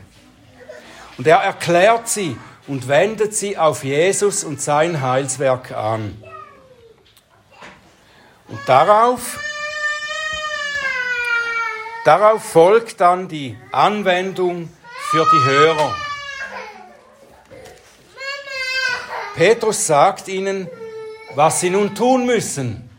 Und 1.17 1.27
er 1.27 1.37
erklärt 1.37 2.07
sie 2.07 2.37
und 2.67 2.87
wendet 2.87 3.35
sie 3.35 3.57
auf 3.57 3.83
Jesus 3.83 4.43
und 4.43 4.61
sein 4.61 5.01
Heilswerk 5.01 5.71
an. 5.71 6.17
Und 8.47 8.59
darauf, 8.65 9.39
darauf 12.05 12.43
folgt 12.43 13.01
dann 13.01 13.27
die 13.27 13.57
Anwendung 13.71 14.69
für 15.09 15.27
die 15.31 15.43
Hörer. 15.43 15.95
Petrus 19.35 19.87
sagt 19.87 20.27
ihnen, 20.27 20.67
was 21.35 21.61
sie 21.61 21.69
nun 21.69 21.95
tun 21.95 22.25
müssen, 22.25 22.89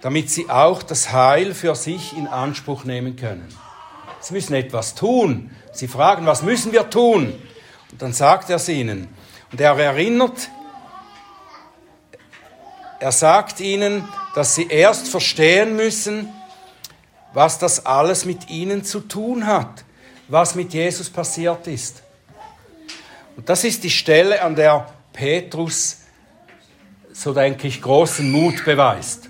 damit 0.00 0.30
sie 0.30 0.48
auch 0.48 0.82
das 0.82 1.12
Heil 1.12 1.54
für 1.54 1.74
sich 1.74 2.16
in 2.16 2.28
Anspruch 2.28 2.84
nehmen 2.84 3.16
können. 3.16 3.48
Sie 4.20 4.34
müssen 4.34 4.54
etwas 4.54 4.94
tun. 4.94 5.50
Sie 5.72 5.88
fragen, 5.88 6.26
was 6.26 6.42
müssen 6.42 6.72
wir 6.72 6.88
tun? 6.88 7.34
Und 7.92 8.02
dann 8.02 8.12
sagt 8.12 8.50
er 8.50 8.56
es 8.56 8.68
ihnen. 8.68 9.08
Und 9.50 9.60
er 9.60 9.76
erinnert 9.78 10.48
er 12.98 13.12
sagt 13.12 13.60
ihnen, 13.60 14.08
dass 14.34 14.54
sie 14.54 14.68
erst 14.68 15.08
verstehen 15.08 15.76
müssen, 15.76 16.28
was 17.36 17.58
das 17.58 17.84
alles 17.84 18.24
mit 18.24 18.48
ihnen 18.48 18.82
zu 18.82 18.98
tun 18.98 19.46
hat, 19.46 19.84
was 20.26 20.54
mit 20.54 20.72
Jesus 20.72 21.10
passiert 21.10 21.66
ist. 21.66 22.02
Und 23.36 23.46
das 23.50 23.62
ist 23.62 23.84
die 23.84 23.90
Stelle, 23.90 24.40
an 24.40 24.56
der 24.56 24.86
Petrus, 25.12 25.98
so 27.12 27.34
denke 27.34 27.68
ich, 27.68 27.82
großen 27.82 28.32
Mut 28.32 28.64
beweist. 28.64 29.28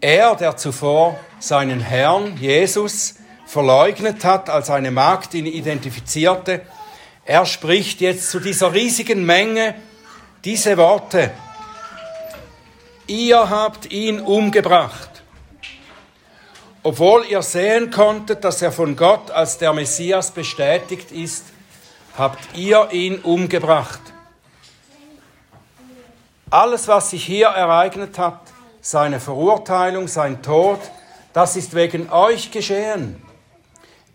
Er, 0.00 0.34
der 0.34 0.56
zuvor 0.56 1.20
seinen 1.38 1.78
Herrn 1.78 2.36
Jesus 2.36 3.14
verleugnet 3.46 4.24
hat, 4.24 4.50
als 4.50 4.70
eine 4.70 4.90
Magd 4.90 5.34
ihn 5.34 5.46
identifizierte, 5.46 6.62
Er 7.24 7.46
spricht 7.46 8.00
jetzt 8.00 8.28
zu 8.28 8.40
dieser 8.40 8.74
riesigen 8.74 9.24
Menge 9.24 9.76
diese 10.44 10.76
Worte. 10.78 11.30
Ihr 13.06 13.50
habt 13.50 13.92
ihn 13.92 14.18
umgebracht, 14.18 15.17
obwohl 16.88 17.26
ihr 17.26 17.42
sehen 17.42 17.90
konntet, 17.90 18.44
dass 18.44 18.62
er 18.62 18.72
von 18.72 18.96
Gott 18.96 19.30
als 19.30 19.58
der 19.58 19.74
Messias 19.74 20.30
bestätigt 20.30 21.12
ist, 21.12 21.44
habt 22.16 22.56
ihr 22.56 22.88
ihn 22.92 23.18
umgebracht. 23.18 24.00
Alles, 26.48 26.88
was 26.88 27.10
sich 27.10 27.26
hier 27.26 27.48
ereignet 27.48 28.18
hat, 28.18 28.40
seine 28.80 29.20
Verurteilung, 29.20 30.08
sein 30.08 30.40
Tod, 30.40 30.80
das 31.34 31.56
ist 31.56 31.74
wegen 31.74 32.10
euch 32.10 32.50
geschehen. 32.50 33.22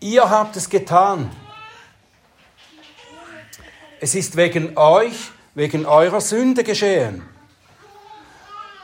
Ihr 0.00 0.28
habt 0.28 0.56
es 0.56 0.68
getan. 0.68 1.30
Es 4.00 4.16
ist 4.16 4.34
wegen 4.34 4.76
euch, 4.76 5.30
wegen 5.54 5.86
eurer 5.86 6.20
Sünde 6.20 6.64
geschehen. 6.64 7.22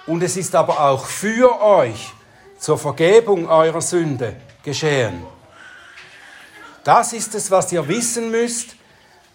Und 0.06 0.22
es 0.22 0.36
ist 0.36 0.54
aber 0.54 0.78
auch 0.78 1.06
für 1.06 1.60
euch 1.60 2.12
zur 2.60 2.78
Vergebung 2.78 3.48
eurer 3.48 3.80
Sünde 3.80 4.36
geschehen. 4.62 5.24
Das 6.84 7.12
ist 7.12 7.34
es, 7.34 7.50
was 7.50 7.72
ihr 7.72 7.88
wissen 7.88 8.30
müsst, 8.30 8.76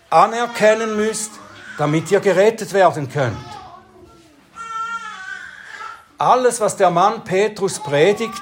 anerkennen 0.09 0.95
müsst, 0.95 1.31
damit 1.77 2.09
ihr 2.11 2.19
gerettet 2.19 2.71
werden 2.73 3.09
könnt. 3.09 3.37
Alles, 6.17 6.61
was 6.61 6.77
der 6.77 6.91
Mann 6.91 7.23
Petrus 7.23 7.79
predigt, 7.79 8.41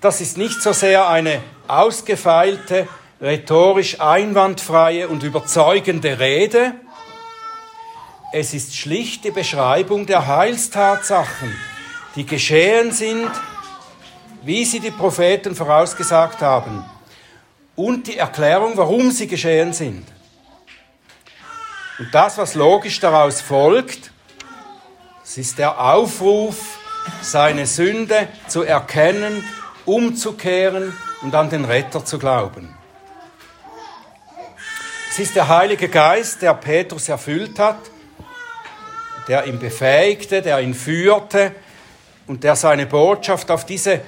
das 0.00 0.20
ist 0.20 0.36
nicht 0.36 0.60
so 0.60 0.72
sehr 0.72 1.08
eine 1.08 1.42
ausgefeilte, 1.66 2.86
rhetorisch 3.20 4.00
einwandfreie 4.00 5.08
und 5.08 5.22
überzeugende 5.22 6.18
Rede. 6.18 6.74
Es 8.32 8.54
ist 8.54 8.76
schlicht 8.76 9.24
die 9.24 9.30
Beschreibung 9.30 10.06
der 10.06 10.26
Heilstatsachen, 10.26 11.52
die 12.14 12.26
geschehen 12.26 12.92
sind, 12.92 13.30
wie 14.48 14.64
sie 14.64 14.80
die 14.80 14.90
Propheten 14.90 15.54
vorausgesagt 15.54 16.40
haben, 16.40 16.82
und 17.76 18.06
die 18.06 18.16
Erklärung, 18.16 18.78
warum 18.78 19.10
sie 19.10 19.26
geschehen 19.26 19.74
sind. 19.74 20.08
Und 21.98 22.14
das, 22.14 22.38
was 22.38 22.54
logisch 22.54 22.98
daraus 22.98 23.42
folgt, 23.42 24.10
es 25.22 25.36
ist 25.36 25.58
der 25.58 25.78
Aufruf, 25.78 26.78
seine 27.20 27.66
Sünde 27.66 28.26
zu 28.46 28.62
erkennen, 28.62 29.44
umzukehren 29.84 30.96
und 31.20 31.34
an 31.34 31.50
den 31.50 31.66
Retter 31.66 32.02
zu 32.02 32.18
glauben. 32.18 32.74
Es 35.10 35.18
ist 35.18 35.36
der 35.36 35.48
Heilige 35.48 35.90
Geist, 35.90 36.40
der 36.40 36.54
Petrus 36.54 37.10
erfüllt 37.10 37.58
hat, 37.58 37.90
der 39.28 39.46
ihn 39.46 39.58
befähigte, 39.58 40.40
der 40.40 40.60
ihn 40.60 40.72
führte 40.72 41.54
und 42.26 42.44
der 42.44 42.56
seine 42.56 42.86
Botschaft 42.86 43.50
auf 43.50 43.66
diese 43.66 44.00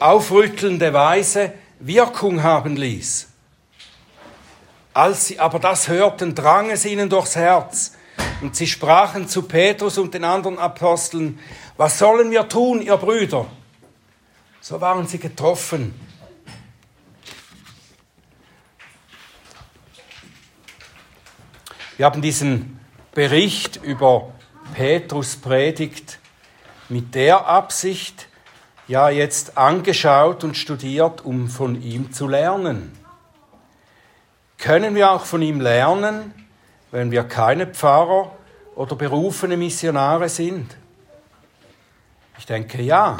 aufrüttelnde 0.00 0.92
Weise 0.92 1.52
Wirkung 1.78 2.42
haben 2.42 2.76
ließ. 2.76 3.28
Als 4.92 5.26
sie 5.26 5.38
aber 5.38 5.58
das 5.58 5.88
hörten, 5.88 6.34
drang 6.34 6.70
es 6.70 6.84
ihnen 6.84 7.08
durchs 7.08 7.36
Herz, 7.36 7.92
und 8.42 8.56
sie 8.56 8.66
sprachen 8.66 9.28
zu 9.28 9.42
Petrus 9.42 9.98
und 9.98 10.14
den 10.14 10.24
anderen 10.24 10.58
Aposteln, 10.58 11.38
was 11.76 11.98
sollen 11.98 12.30
wir 12.30 12.48
tun, 12.48 12.80
ihr 12.82 12.96
Brüder? 12.96 13.46
So 14.60 14.80
waren 14.80 15.06
sie 15.06 15.18
getroffen. 15.18 15.94
Wir 21.96 22.06
haben 22.06 22.22
diesen 22.22 22.80
Bericht 23.12 23.76
über 23.82 24.32
Petrus 24.74 25.36
Predigt 25.36 26.18
mit 26.88 27.14
der 27.14 27.46
Absicht 27.46 28.29
ja 28.90 29.08
jetzt 29.08 29.56
angeschaut 29.56 30.42
und 30.42 30.56
studiert, 30.56 31.24
um 31.24 31.48
von 31.48 31.80
ihm 31.80 32.12
zu 32.12 32.26
lernen. 32.26 32.90
Können 34.58 34.96
wir 34.96 35.12
auch 35.12 35.24
von 35.24 35.40
ihm 35.42 35.60
lernen, 35.60 36.34
wenn 36.90 37.12
wir 37.12 37.22
keine 37.22 37.68
Pfarrer 37.68 38.32
oder 38.74 38.96
berufene 38.96 39.56
Missionare 39.56 40.28
sind? 40.28 40.76
Ich 42.36 42.46
denke 42.46 42.82
ja. 42.82 43.16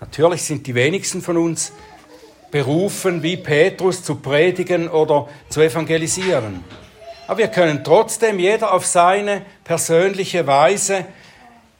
Natürlich 0.00 0.42
sind 0.42 0.66
die 0.66 0.74
wenigsten 0.74 1.20
von 1.20 1.36
uns 1.36 1.72
berufen, 2.50 3.22
wie 3.22 3.36
Petrus 3.36 4.02
zu 4.02 4.14
predigen 4.14 4.88
oder 4.88 5.28
zu 5.50 5.60
evangelisieren. 5.60 6.64
Aber 7.26 7.38
wir 7.38 7.48
können 7.48 7.84
trotzdem 7.84 8.38
jeder 8.38 8.72
auf 8.72 8.86
seine 8.86 9.42
persönliche 9.62 10.46
Weise 10.46 11.04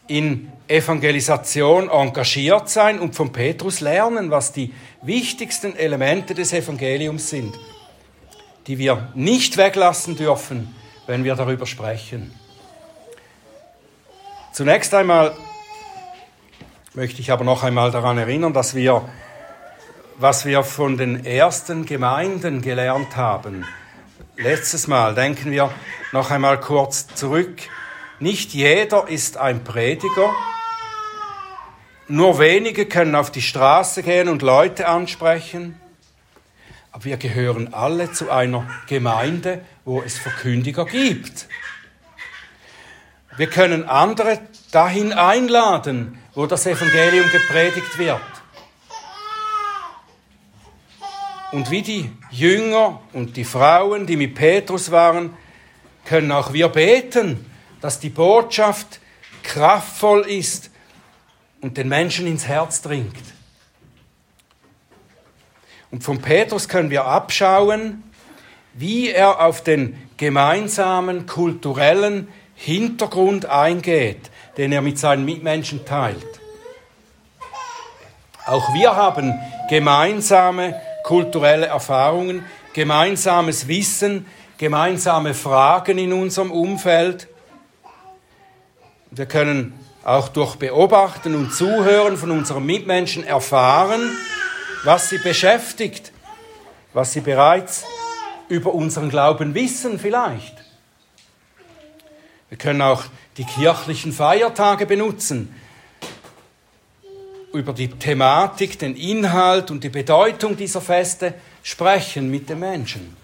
in 0.08 0.52
Evangelisation 0.68 1.88
engagiert 1.88 2.68
sein 2.68 2.98
und 2.98 3.14
von 3.14 3.32
Petrus 3.32 3.80
lernen, 3.80 4.30
was 4.30 4.52
die 4.52 4.72
wichtigsten 5.02 5.76
Elemente 5.76 6.34
des 6.34 6.52
Evangeliums 6.52 7.30
sind, 7.30 7.56
die 8.66 8.78
wir 8.78 9.08
nicht 9.14 9.56
weglassen 9.56 10.16
dürfen, 10.16 10.74
wenn 11.06 11.24
wir 11.24 11.34
darüber 11.36 11.66
sprechen. 11.66 12.34
Zunächst 14.52 14.94
einmal 14.94 15.36
möchte 16.94 17.20
ich 17.20 17.30
aber 17.30 17.44
noch 17.44 17.62
einmal 17.62 17.90
daran 17.90 18.16
erinnern, 18.16 18.54
dass 18.54 18.74
wir, 18.74 19.06
was 20.16 20.46
wir 20.46 20.62
von 20.64 20.96
den 20.96 21.26
ersten 21.26 21.84
Gemeinden 21.84 22.62
gelernt 22.62 23.16
haben, 23.16 23.66
letztes 24.36 24.86
Mal, 24.86 25.14
denken 25.14 25.50
wir 25.50 25.70
noch 26.12 26.30
einmal 26.30 26.58
kurz 26.58 27.06
zurück. 27.08 27.60
Nicht 28.18 28.54
jeder 28.54 29.08
ist 29.08 29.36
ein 29.36 29.62
Prediger, 29.62 30.34
nur 32.08 32.38
wenige 32.38 32.86
können 32.86 33.14
auf 33.14 33.30
die 33.30 33.42
Straße 33.42 34.02
gehen 34.02 34.28
und 34.28 34.40
Leute 34.40 34.88
ansprechen, 34.88 35.78
aber 36.92 37.04
wir 37.04 37.16
gehören 37.18 37.74
alle 37.74 38.12
zu 38.12 38.30
einer 38.30 38.66
Gemeinde, 38.86 39.60
wo 39.84 40.00
es 40.00 40.16
Verkündiger 40.16 40.86
gibt. 40.86 41.46
Wir 43.36 43.48
können 43.48 43.86
andere 43.86 44.40
dahin 44.70 45.12
einladen, 45.12 46.18
wo 46.34 46.46
das 46.46 46.64
Evangelium 46.64 47.28
gepredigt 47.30 47.98
wird. 47.98 48.20
Und 51.52 51.70
wie 51.70 51.82
die 51.82 52.10
Jünger 52.30 53.02
und 53.12 53.36
die 53.36 53.44
Frauen, 53.44 54.06
die 54.06 54.16
mit 54.16 54.34
Petrus 54.34 54.90
waren, 54.90 55.36
können 56.06 56.32
auch 56.32 56.54
wir 56.54 56.68
beten, 56.68 57.44
dass 57.86 58.00
die 58.00 58.08
Botschaft 58.08 58.98
kraftvoll 59.44 60.22
ist 60.22 60.70
und 61.60 61.76
den 61.76 61.86
Menschen 61.88 62.26
ins 62.26 62.48
Herz 62.48 62.82
dringt. 62.82 63.14
Und 65.92 66.02
von 66.02 66.20
Petrus 66.20 66.68
können 66.68 66.90
wir 66.90 67.04
abschauen, 67.04 68.02
wie 68.74 69.10
er 69.10 69.40
auf 69.40 69.62
den 69.62 69.96
gemeinsamen 70.16 71.26
kulturellen 71.26 72.26
Hintergrund 72.56 73.46
eingeht, 73.46 74.32
den 74.56 74.72
er 74.72 74.82
mit 74.82 74.98
seinen 74.98 75.24
Mitmenschen 75.24 75.84
teilt. 75.84 76.40
Auch 78.46 78.74
wir 78.74 78.96
haben 78.96 79.32
gemeinsame 79.70 80.74
kulturelle 81.04 81.66
Erfahrungen, 81.66 82.44
gemeinsames 82.72 83.68
Wissen, 83.68 84.26
gemeinsame 84.58 85.34
Fragen 85.34 85.98
in 85.98 86.12
unserem 86.12 86.50
Umfeld. 86.50 87.28
Wir 89.16 89.24
können 89.24 89.72
auch 90.04 90.28
durch 90.28 90.56
Beobachten 90.56 91.34
und 91.34 91.50
Zuhören 91.50 92.18
von 92.18 92.30
unseren 92.30 92.66
Mitmenschen 92.66 93.24
erfahren, 93.24 94.14
was 94.84 95.08
sie 95.08 95.16
beschäftigt, 95.16 96.12
was 96.92 97.14
sie 97.14 97.22
bereits 97.22 97.86
über 98.50 98.74
unseren 98.74 99.08
Glauben 99.08 99.54
wissen 99.54 99.98
vielleicht. 99.98 100.54
Wir 102.50 102.58
können 102.58 102.82
auch 102.82 103.04
die 103.38 103.44
kirchlichen 103.44 104.12
Feiertage 104.12 104.84
benutzen, 104.84 105.54
über 107.54 107.72
die 107.72 107.88
Thematik, 107.88 108.78
den 108.78 108.94
Inhalt 108.94 109.70
und 109.70 109.82
die 109.82 109.88
Bedeutung 109.88 110.58
dieser 110.58 110.82
Feste 110.82 111.32
sprechen 111.62 112.30
mit 112.30 112.50
den 112.50 112.58
Menschen. 112.58 113.16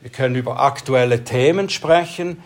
Wir 0.00 0.10
können 0.10 0.36
über 0.36 0.60
aktuelle 0.60 1.24
Themen 1.24 1.68
sprechen 1.68 2.40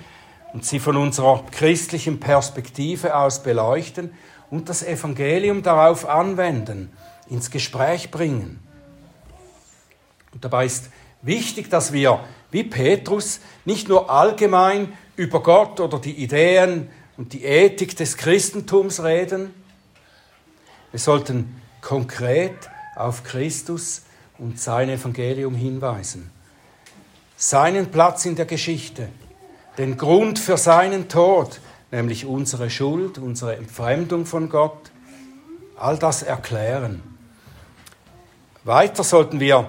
und 0.52 0.64
sie 0.64 0.78
von 0.78 0.96
unserer 0.96 1.44
christlichen 1.50 2.20
Perspektive 2.20 3.16
aus 3.16 3.42
beleuchten 3.42 4.12
und 4.50 4.68
das 4.68 4.82
Evangelium 4.82 5.62
darauf 5.62 6.06
anwenden, 6.08 6.92
ins 7.28 7.50
Gespräch 7.50 8.10
bringen. 8.10 8.60
Und 10.32 10.44
dabei 10.44 10.66
ist 10.66 10.90
wichtig, 11.22 11.70
dass 11.70 11.92
wir 11.92 12.20
wie 12.50 12.64
Petrus 12.64 13.40
nicht 13.64 13.88
nur 13.88 14.10
allgemein 14.10 14.92
über 15.16 15.42
Gott 15.42 15.80
oder 15.80 15.98
die 15.98 16.22
Ideen 16.22 16.90
und 17.16 17.32
die 17.32 17.44
Ethik 17.44 17.96
des 17.96 18.16
Christentums 18.16 19.02
reden. 19.02 19.54
Wir 20.90 21.00
sollten 21.00 21.60
konkret 21.80 22.56
auf 22.96 23.24
Christus 23.24 24.02
und 24.38 24.60
sein 24.60 24.90
Evangelium 24.90 25.54
hinweisen. 25.54 26.30
Seinen 27.36 27.90
Platz 27.90 28.26
in 28.26 28.36
der 28.36 28.44
Geschichte, 28.44 29.08
den 29.78 29.96
Grund 29.96 30.38
für 30.38 30.56
seinen 30.56 31.08
Tod, 31.08 31.60
nämlich 31.90 32.26
unsere 32.26 32.70
Schuld, 32.70 33.18
unsere 33.18 33.56
Entfremdung 33.56 34.26
von 34.26 34.48
Gott, 34.48 34.90
all 35.76 35.98
das 35.98 36.22
erklären. 36.22 37.02
Weiter 38.64 39.02
sollten 39.02 39.40
wir 39.40 39.68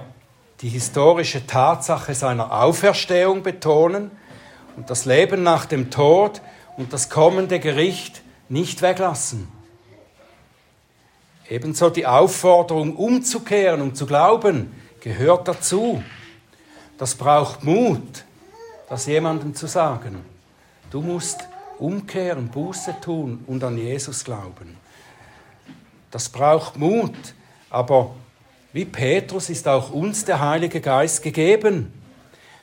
die 0.62 0.70
historische 0.70 1.48
Tatsache 1.48 2.14
seiner 2.14 2.62
Auferstehung 2.62 3.44
betonen 3.44 4.12
und 4.76 4.90
das 4.90 5.06
Leben 5.06 5.44
nach 5.44 5.66
dem 5.66 5.90
Tod 5.90 6.42
und 6.78 6.94
das 6.94 7.10
kommende 7.10 7.60
Gericht 7.60 8.22
nicht 8.50 8.82
weglassen. 8.82 9.48
Ebenso 11.50 11.90
die 11.90 12.08
Aufforderung, 12.08 12.96
umzukehren 12.96 13.82
und 13.82 13.98
zu 13.98 14.06
glauben, 14.06 14.74
gehört 15.02 15.48
dazu. 15.48 16.02
Das 16.98 17.16
braucht 17.16 17.64
Mut, 17.64 18.24
das 18.94 19.08
jemandem 19.08 19.56
zu 19.56 19.66
sagen. 19.66 20.24
Du 20.92 21.02
musst 21.02 21.40
umkehren, 21.80 22.50
Buße 22.50 22.98
tun 23.02 23.44
und 23.48 23.64
an 23.64 23.76
Jesus 23.76 24.24
glauben. 24.24 24.78
Das 26.12 26.30
braucht 26.30 26.78
Mut, 26.78 27.16
aber 27.72 28.14
wie 28.72 28.86
Petrus 28.86 29.50
ist 29.50 29.68
auch 29.68 29.90
uns 29.92 30.26
der 30.26 30.42
Heilige 30.42 30.80
Geist 30.80 31.24
gegeben, 31.24 31.92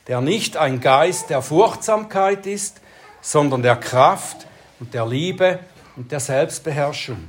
der 0.06 0.20
nicht 0.20 0.56
ein 0.56 0.80
Geist 0.80 1.30
der 1.30 1.42
Furchtsamkeit 1.42 2.46
ist, 2.46 2.80
sondern 3.20 3.64
der 3.64 3.74
Kraft 3.74 4.46
und 4.78 4.94
der 4.94 5.08
Liebe 5.08 5.58
und 5.96 6.12
der 6.12 6.20
Selbstbeherrschung. 6.20 7.28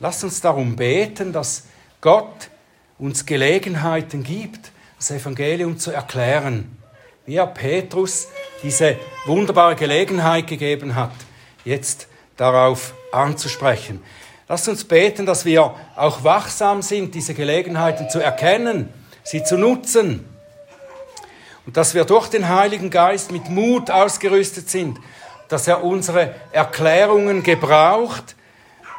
Lasst 0.00 0.24
uns 0.24 0.40
darum 0.40 0.74
beten, 0.74 1.34
dass 1.34 1.64
Gott 2.00 2.48
uns 2.98 3.26
Gelegenheiten 3.26 4.22
gibt, 4.22 4.72
das 4.96 5.10
Evangelium 5.10 5.76
zu 5.78 5.90
erklären, 5.90 6.78
wie 7.28 7.36
er 7.36 7.46
Petrus 7.46 8.28
diese 8.62 8.96
wunderbare 9.26 9.76
Gelegenheit 9.76 10.46
gegeben 10.46 10.94
hat, 10.94 11.12
jetzt 11.62 12.08
darauf 12.38 12.94
anzusprechen. 13.12 14.02
Lasst 14.48 14.66
uns 14.66 14.82
beten, 14.82 15.26
dass 15.26 15.44
wir 15.44 15.74
auch 15.94 16.24
wachsam 16.24 16.80
sind, 16.80 17.14
diese 17.14 17.34
Gelegenheiten 17.34 18.08
zu 18.08 18.18
erkennen, 18.18 18.88
sie 19.24 19.44
zu 19.44 19.58
nutzen. 19.58 20.24
Und 21.66 21.76
dass 21.76 21.94
wir 21.94 22.06
durch 22.06 22.28
den 22.28 22.48
Heiligen 22.48 22.88
Geist 22.88 23.30
mit 23.30 23.50
Mut 23.50 23.90
ausgerüstet 23.90 24.70
sind, 24.70 24.98
dass 25.48 25.68
er 25.68 25.84
unsere 25.84 26.34
Erklärungen 26.52 27.42
gebraucht, 27.42 28.36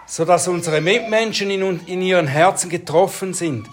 sodass 0.05 0.47
unsere 0.47 0.81
Mitmenschen 0.81 1.49
in, 1.49 1.83
in 1.87 2.03
ihren 2.03 2.27
Herzen 2.27 2.69
getroffen 2.69 3.33
sind 3.33 3.67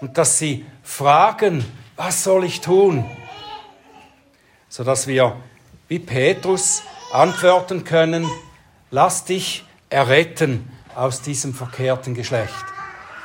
und 0.00 0.16
dass 0.16 0.38
sie 0.38 0.64
fragen, 0.84 1.64
was 1.96 2.22
soll 2.22 2.44
ich 2.44 2.60
tun? 2.60 3.04
Sodass 4.76 5.06
wir 5.06 5.34
wie 5.88 5.98
Petrus 5.98 6.82
antworten 7.10 7.84
können, 7.84 8.28
lass 8.90 9.24
dich 9.24 9.64
erretten 9.88 10.70
aus 10.94 11.22
diesem 11.22 11.54
verkehrten 11.54 12.12
Geschlecht. 12.12 12.52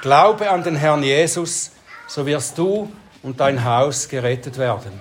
Glaube 0.02 0.50
an 0.50 0.64
den 0.64 0.78
Herrn 0.78 1.04
Jesus, 1.04 1.72
so 2.08 2.26
wirst 2.26 2.58
du 2.58 2.90
und 3.22 3.42
dein 3.42 3.66
Haus 3.66 4.08
gerettet 4.08 4.58
werden. 4.58 4.98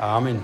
Amen. 0.00 0.42